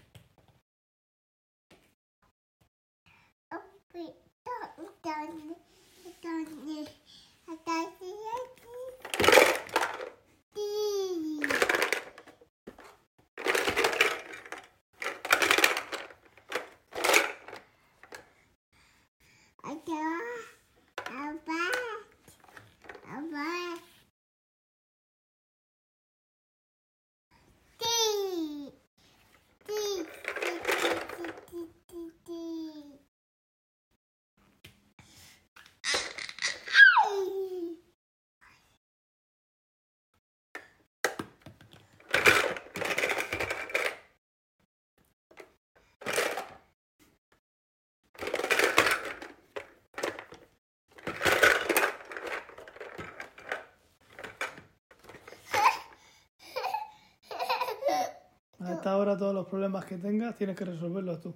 [58.84, 61.34] Esta hora todos los problemas que tengas tienes que resolverlos tú.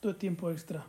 [0.00, 0.86] Todo es tiempo extra.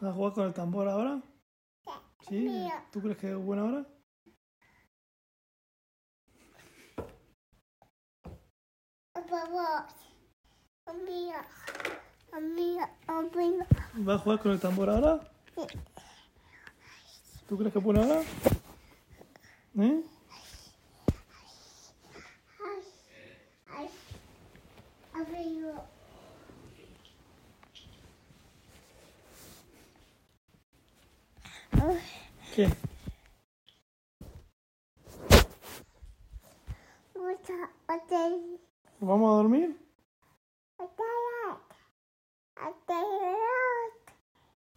[0.00, 1.22] ¿Vas a jugar con el tambor ahora?
[2.28, 2.68] ¿Sí?
[2.90, 3.93] ¿Tú crees que es buena hora?
[13.94, 15.20] ¿Vas a jugar con el tambor ahora?
[17.48, 18.22] ¿Tú crees que es buena hora?
[19.78, 20.02] ¿Eh?
[32.54, 32.68] ¿Qué?
[39.06, 39.78] ¿Vamos a dormir?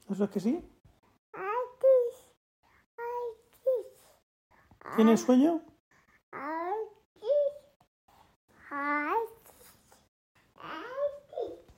[0.09, 0.69] ¿Eso es que sí?
[4.97, 5.61] ¿Tienes sueño?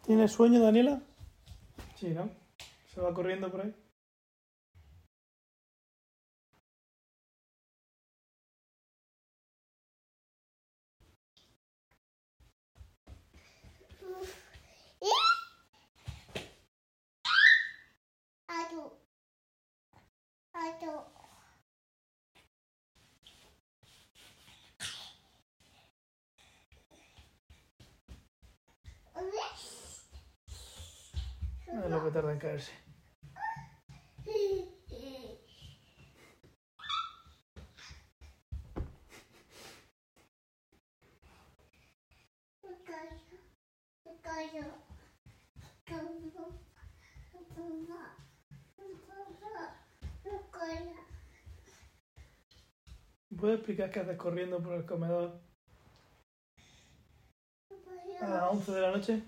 [0.03, 1.03] ¿Tienes sueño, Daniela?
[1.97, 2.31] Sí, ¿no?
[2.87, 3.75] Se va corriendo por ahí.
[20.59, 20.93] Adu.
[31.67, 32.73] Es lo que tarda en caerse.
[53.37, 55.39] ¿Puedes explicar qué haces corriendo por el comedor
[58.21, 59.23] a las 11 de la noche?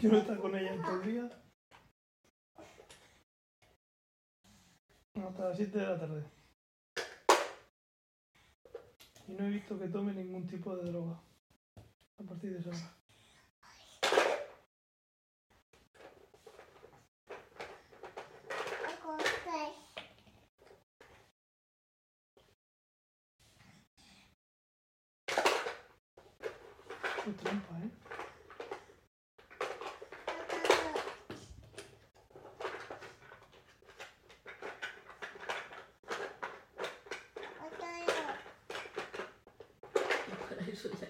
[0.00, 1.30] Yo no he con ella todo el día.
[5.14, 6.24] Hasta las 7 de la tarde.
[9.28, 11.29] Y no he visto que tome ningún tipo de droga.
[12.20, 12.94] A partir de esa hora.
[18.92, 19.62] Acosté.
[27.24, 27.90] Qué trampa, ¿eh?
[40.48, 41.08] Para eso ya.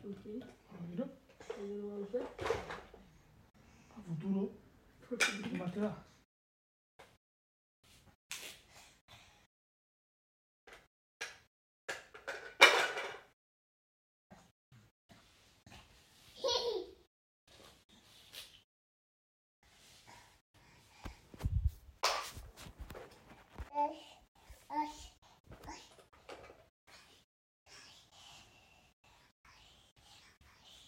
[0.00, 0.40] ¿Por qué?
[0.88, 1.04] Mira,
[1.58, 2.22] ¿Yo lo voy a usar?
[3.96, 4.50] a futuro.
[5.08, 6.06] ¿Qué más te da?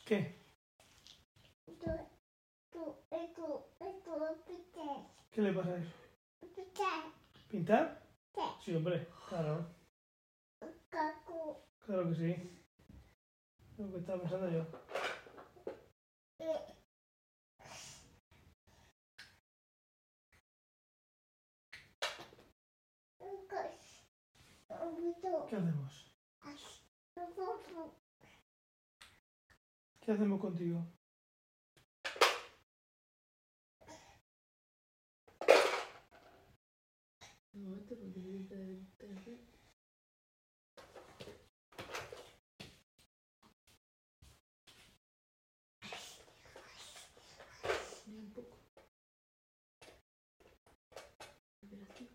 [0.09, 0.35] ¿Qué?
[5.31, 5.93] ¿Qué le pasa a eso?
[6.41, 6.63] pite,
[7.51, 8.03] ¿Pintar?
[8.65, 8.75] Sí.
[8.75, 9.67] Hombre, claro.
[11.85, 12.65] Claro que sí.
[13.77, 14.65] Lo que estaba pensando yo.
[25.51, 26.09] ¿Qué hacemos?
[30.09, 30.87] ¿Qué hacemos contigo
[37.53, 39.39] porque yo te- te- te-
[48.07, 48.57] Mira un poco.
[51.63, 52.09] Espera, tío.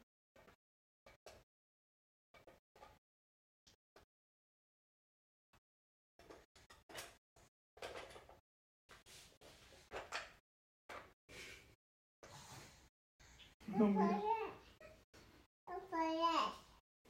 [13.83, 14.21] No, mira.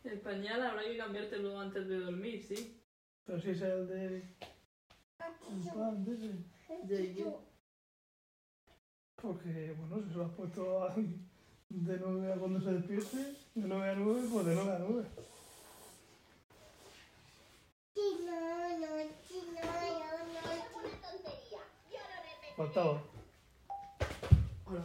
[0.03, 2.81] El pañal habrá que cambiártelo antes de dormir, ¿sí?
[3.25, 4.05] Pero si es el de...
[4.15, 6.27] El pan, de ese.
[6.83, 7.31] ¿De qué?
[9.21, 13.67] Porque, bueno, si se lo has puesto a- de 9 a cuando se despierte, de
[13.67, 15.07] 9 a 9, pues de 9 a 9.
[22.55, 23.01] Faltaba.
[24.65, 24.83] Hola.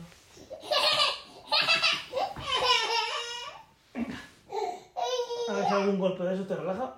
[5.68, 6.94] Si algún golpe de eso te relaja.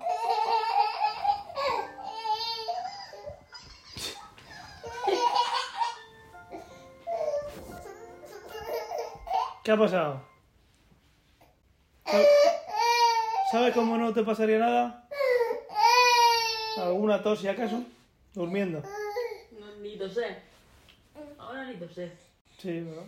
[9.63, 10.21] ¿Qué ha pasado?
[12.05, 12.25] ¿Sab-
[13.51, 15.07] ¿Sabes cómo no te pasaría nada?
[16.77, 17.83] ¿Alguna tos si acaso?
[18.33, 18.81] Durmiendo.
[19.59, 20.37] No, ni tosé.
[21.37, 22.11] Ahora ni tosé.
[22.57, 23.03] Sí, ¿verdad?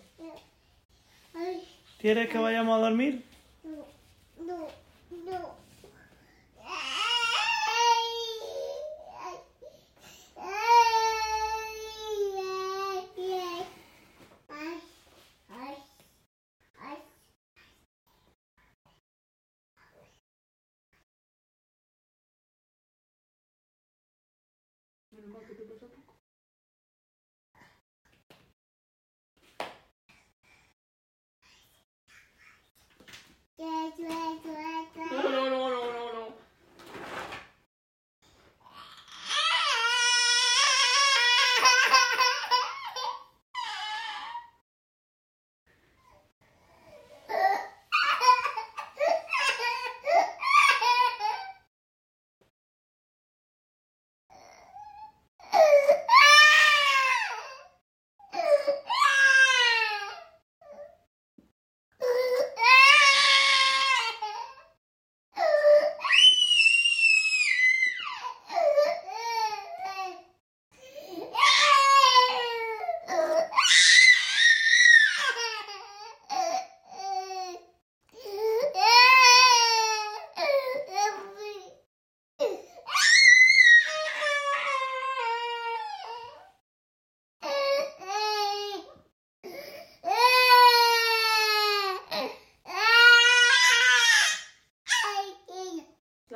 [1.99, 3.25] ¿Quieres que vayamos a dormir?
[3.63, 3.85] No,
[4.45, 4.67] no.
[5.21, 5.62] No.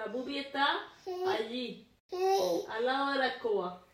[0.08, 0.66] La pupi está
[1.38, 1.86] allí,
[2.70, 3.86] al lado de la escoba.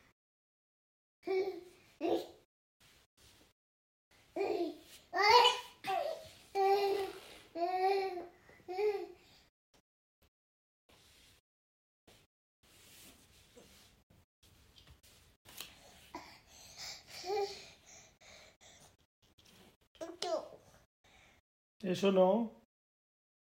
[21.81, 22.51] Eso no.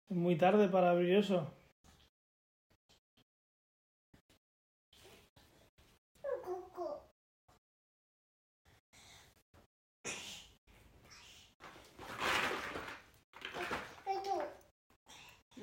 [0.09, 1.55] Es muy tarde para abrir eso.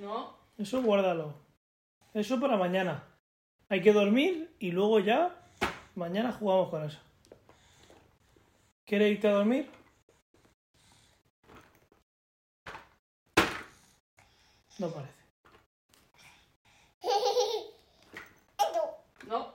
[0.02, 0.36] ¿No?
[0.72, 1.34] Eso guárdalo.
[2.14, 3.04] Eso para mañana.
[3.68, 5.36] Hay que dormir y luego ya
[5.96, 6.98] mañana jugamos con eso.
[8.86, 9.70] ¿Quieres irte a dormir?
[14.80, 15.14] No parece.
[19.28, 19.54] No.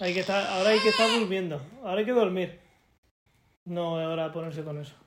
[0.00, 1.60] Hay que estar, ahora hay que estar durmiendo.
[1.82, 2.58] Ahora hay que dormir.
[3.66, 5.01] No es hora de ponerse con eso.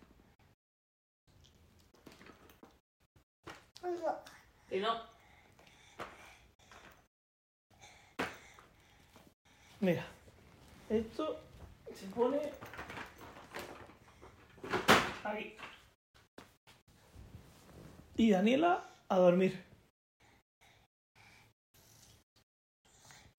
[4.76, 4.94] Que no.
[9.80, 10.06] Mira,
[10.90, 11.40] esto
[11.94, 12.42] se pone
[15.24, 15.56] aquí.
[18.18, 19.64] Y Daniela a dormir.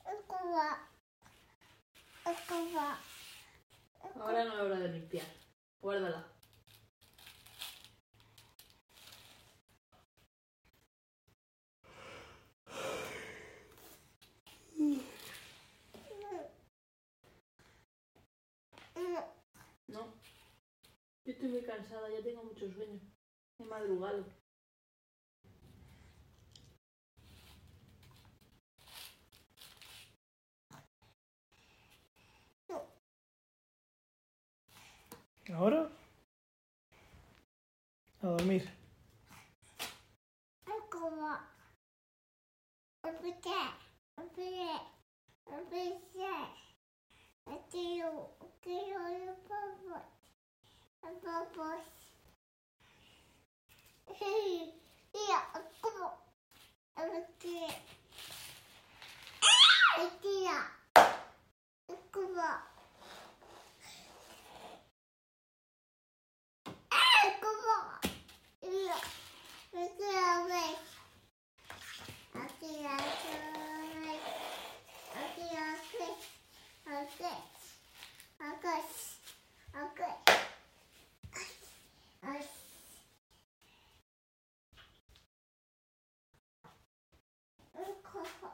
[0.06, 0.88] Escoba.
[2.24, 2.98] Escoba.
[4.18, 5.26] Ahora no es hora de limpiar.
[5.82, 6.36] Guárdala.
[19.88, 20.12] No.
[21.26, 23.00] Yo estoy muy cansada, ya tengo mucho sueño.
[23.58, 24.24] He madrugado.
[35.52, 35.90] Ahora
[38.22, 38.70] a dormir.
[45.46, 45.96] Olvidé.
[47.70, 50.00] Quiero, quiero papá.
[51.02, 51.70] El papá.
[54.08, 56.08] Mira, escoba.
[56.96, 57.66] Olvidé.
[60.20, 60.58] Tira.
[61.88, 62.50] Escoba.
[67.24, 68.00] Escoba.
[68.62, 68.98] Mira.
[69.72, 70.78] Otra vez.
[72.34, 73.36] Aquí, otra
[74.00, 74.22] vez.
[75.22, 76.04] Aquí, aquí.
[76.06, 76.76] Aquí.
[78.40, 78.80] Aquí.
[79.72, 80.10] Aquí.
[82.22, 82.50] Aquí.
[87.74, 88.50] Escoba.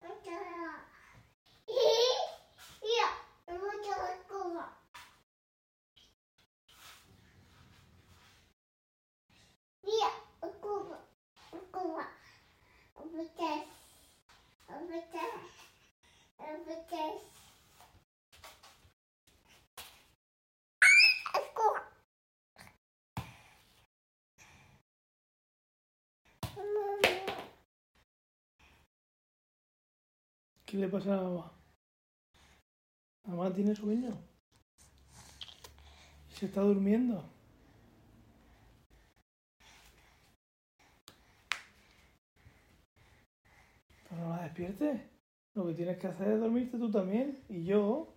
[0.00, 0.40] Otra.
[2.82, 3.08] Mira,
[3.46, 4.66] otra escoba.
[9.82, 10.10] Mira,
[10.42, 10.98] escoba.
[11.52, 12.06] Escoba.
[12.94, 13.54] Olvidé.
[14.68, 15.26] Olvidé.
[16.38, 17.04] Olvidé.
[21.34, 21.80] Escoba.
[26.56, 27.32] Mamá.
[30.72, 31.52] ¿Qué le pasa a la mamá?
[33.24, 34.18] ¿La mamá tiene sueño?
[36.30, 37.22] ¿Se está durmiendo?
[44.08, 45.02] Pero no la despiertes.
[45.52, 47.44] Lo que tienes que hacer es dormirte tú también.
[47.50, 48.16] Y yo.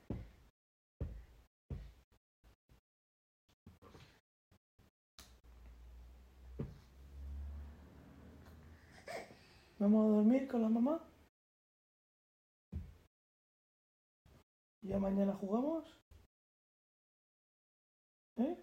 [9.77, 11.14] ¿Vamos a dormir con la mamá?
[14.87, 15.83] ¿Ya mañana jugamos?
[18.37, 18.55] ¿Eh?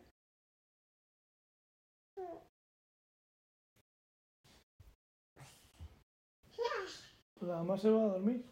[7.34, 8.46] Pues la mamá se va a dormir.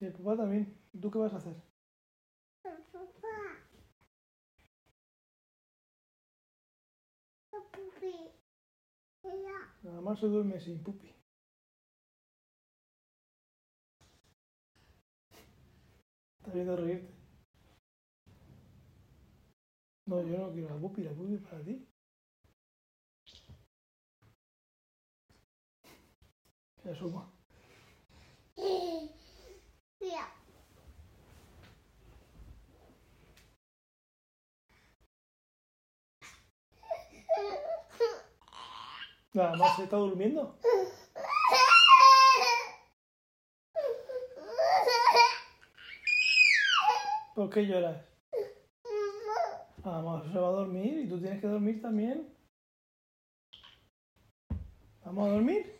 [0.00, 0.74] Y el papá también.
[0.94, 1.56] ¿Y tú qué vas a hacer?
[2.62, 3.28] Papá.
[9.82, 11.19] La mamá se duerme sin pupi.
[16.40, 17.14] Está viendo reírte.
[20.06, 21.86] No, yo no quiero la pupi, la pupi es para ti.
[26.82, 27.30] Se asoma.
[28.56, 30.34] Mira.
[39.34, 40.58] La mamá se está durmiendo.
[47.40, 47.96] ¿Por qué lloras?
[49.82, 52.28] Mamá se va a dormir y tú tienes que dormir también.
[55.02, 55.74] ¿Vamos a dormir?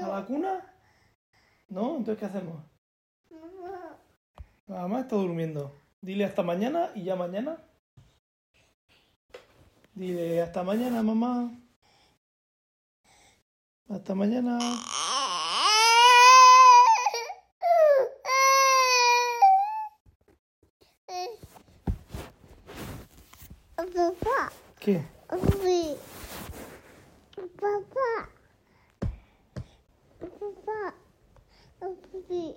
[0.00, 0.72] ¿A la cuna?
[1.70, 1.96] ¿No?
[1.96, 2.62] Entonces, ¿qué hacemos?
[4.68, 5.74] La mamá está durmiendo.
[6.00, 7.58] Dile hasta mañana y ya mañana.
[9.94, 11.50] Dile hasta mañana, mamá.
[13.88, 14.56] Hasta mañana.
[23.92, 24.52] Papá.
[24.80, 25.04] ¿Qué?
[25.28, 25.96] Papi.
[27.60, 28.28] Papá.
[30.20, 30.94] Papá.
[31.78, 32.56] Papi.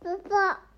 [0.00, 0.72] Papá.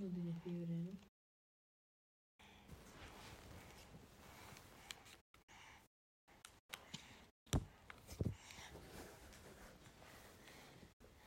[0.00, 0.98] No tiene fiebre, ¿no?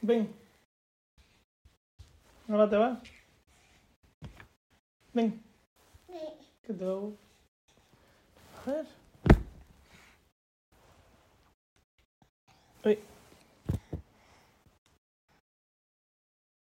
[0.03, 0.27] Ven.
[2.49, 2.99] Ahora te vas.
[5.13, 5.41] Ven.
[6.61, 7.13] Que te lo...
[8.65, 8.85] A ver.
[12.84, 12.99] Uy.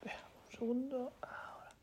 [0.04, 1.14] Un segundo.
[1.22, 1.74] Ahora.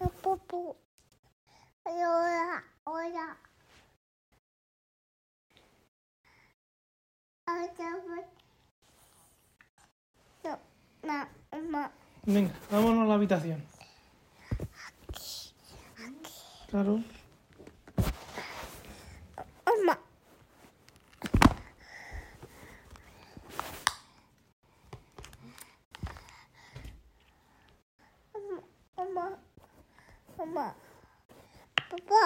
[0.00, 0.85] No.
[1.88, 3.36] Hola, hola.
[12.24, 13.64] Venga, vámonos a la habitación.
[16.68, 17.04] Claro.
[19.64, 20.00] Mamá.
[28.96, 29.38] Mamá.
[30.36, 30.85] Mamá.
[31.96, 32.18] 不过，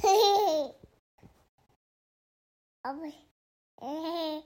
[0.00, 0.74] 嘿嘿，
[2.80, 3.12] 宝贝，
[3.78, 4.44] 嘿嘿。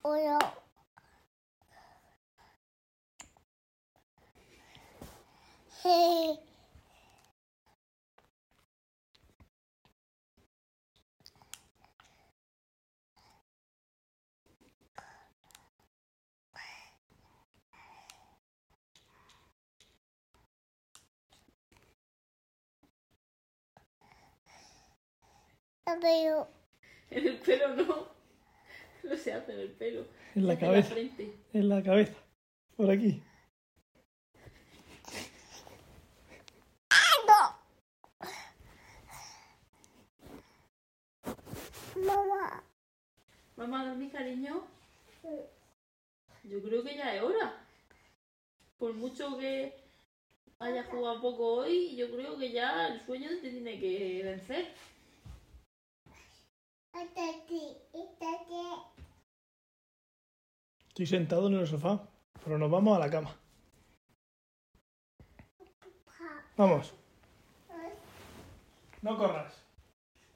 [0.00, 0.38] 我要，
[5.82, 6.53] 嘿。
[25.84, 26.48] Pero
[27.10, 28.08] En el pelo no.
[29.02, 30.06] No se hace en el pelo.
[30.34, 30.90] En la cabeza.
[30.90, 31.36] frente.
[31.52, 32.14] En la cabeza.
[32.76, 33.22] Por aquí.
[37.26, 37.58] no.
[42.02, 42.64] Mamá.
[43.56, 44.66] Mamá, ¿dónde cariño?
[46.44, 47.66] Yo creo que ya es hora.
[48.78, 49.74] Por mucho que
[50.58, 54.68] hayas jugado poco hoy, yo creo que ya el sueño te tiene que vencer.
[54.68, 54.94] Hasta aquí, hasta aquí.
[60.88, 62.00] Estoy sentado en el sofá.
[62.44, 63.34] Pero nos vamos a la cama.
[66.56, 66.94] Vamos.
[69.02, 69.54] No corras.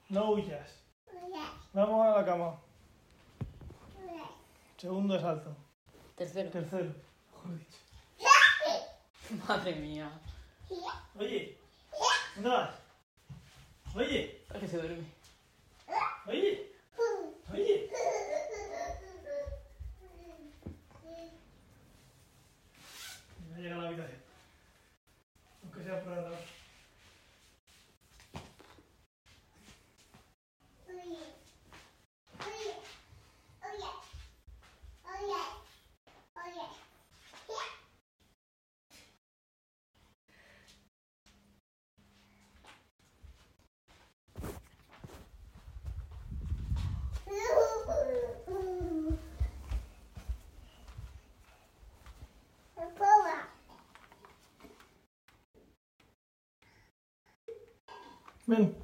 [0.09, 0.83] No huyas.
[1.73, 2.61] Vamos a la cama.
[4.77, 5.55] Segundo salto.
[6.17, 6.51] Tercero.
[6.51, 6.93] Tercero.
[7.33, 7.79] Mejor dicho.
[9.47, 10.11] Madre mía.
[11.17, 11.57] Oye.
[12.35, 12.75] ¿Dónde vas?
[13.95, 14.45] Oye.
[14.53, 15.18] Es que se duerme.
[16.29, 16.71] Oye.
[17.51, 17.91] Oye.
[23.51, 24.21] Ya llega a la habitación.
[25.63, 26.39] Aunque sea por ahora.
[47.27, 49.19] Oye, oye, oye, oye, oye.
[52.75, 53.49] Papá.
[58.49, 58.75] Ven.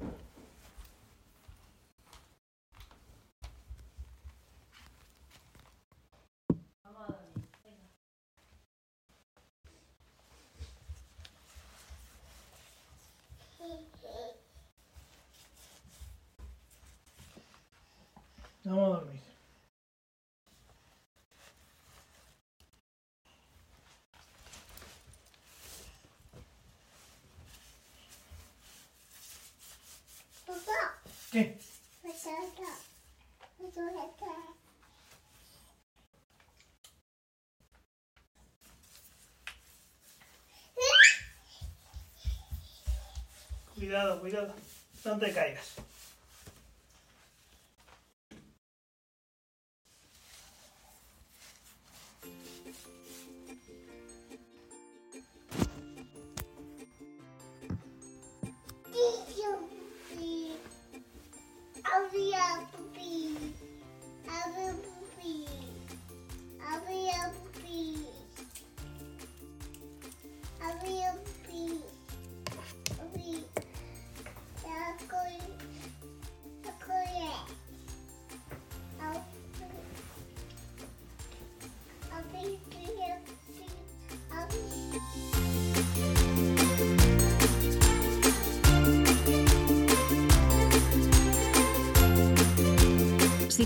[18.63, 19.25] Vamos a dormir.
[30.45, 31.01] Papá.
[31.35, 31.57] ¿Qué?
[43.75, 44.55] Cuidado, cuidado.
[45.03, 45.73] No te caigas.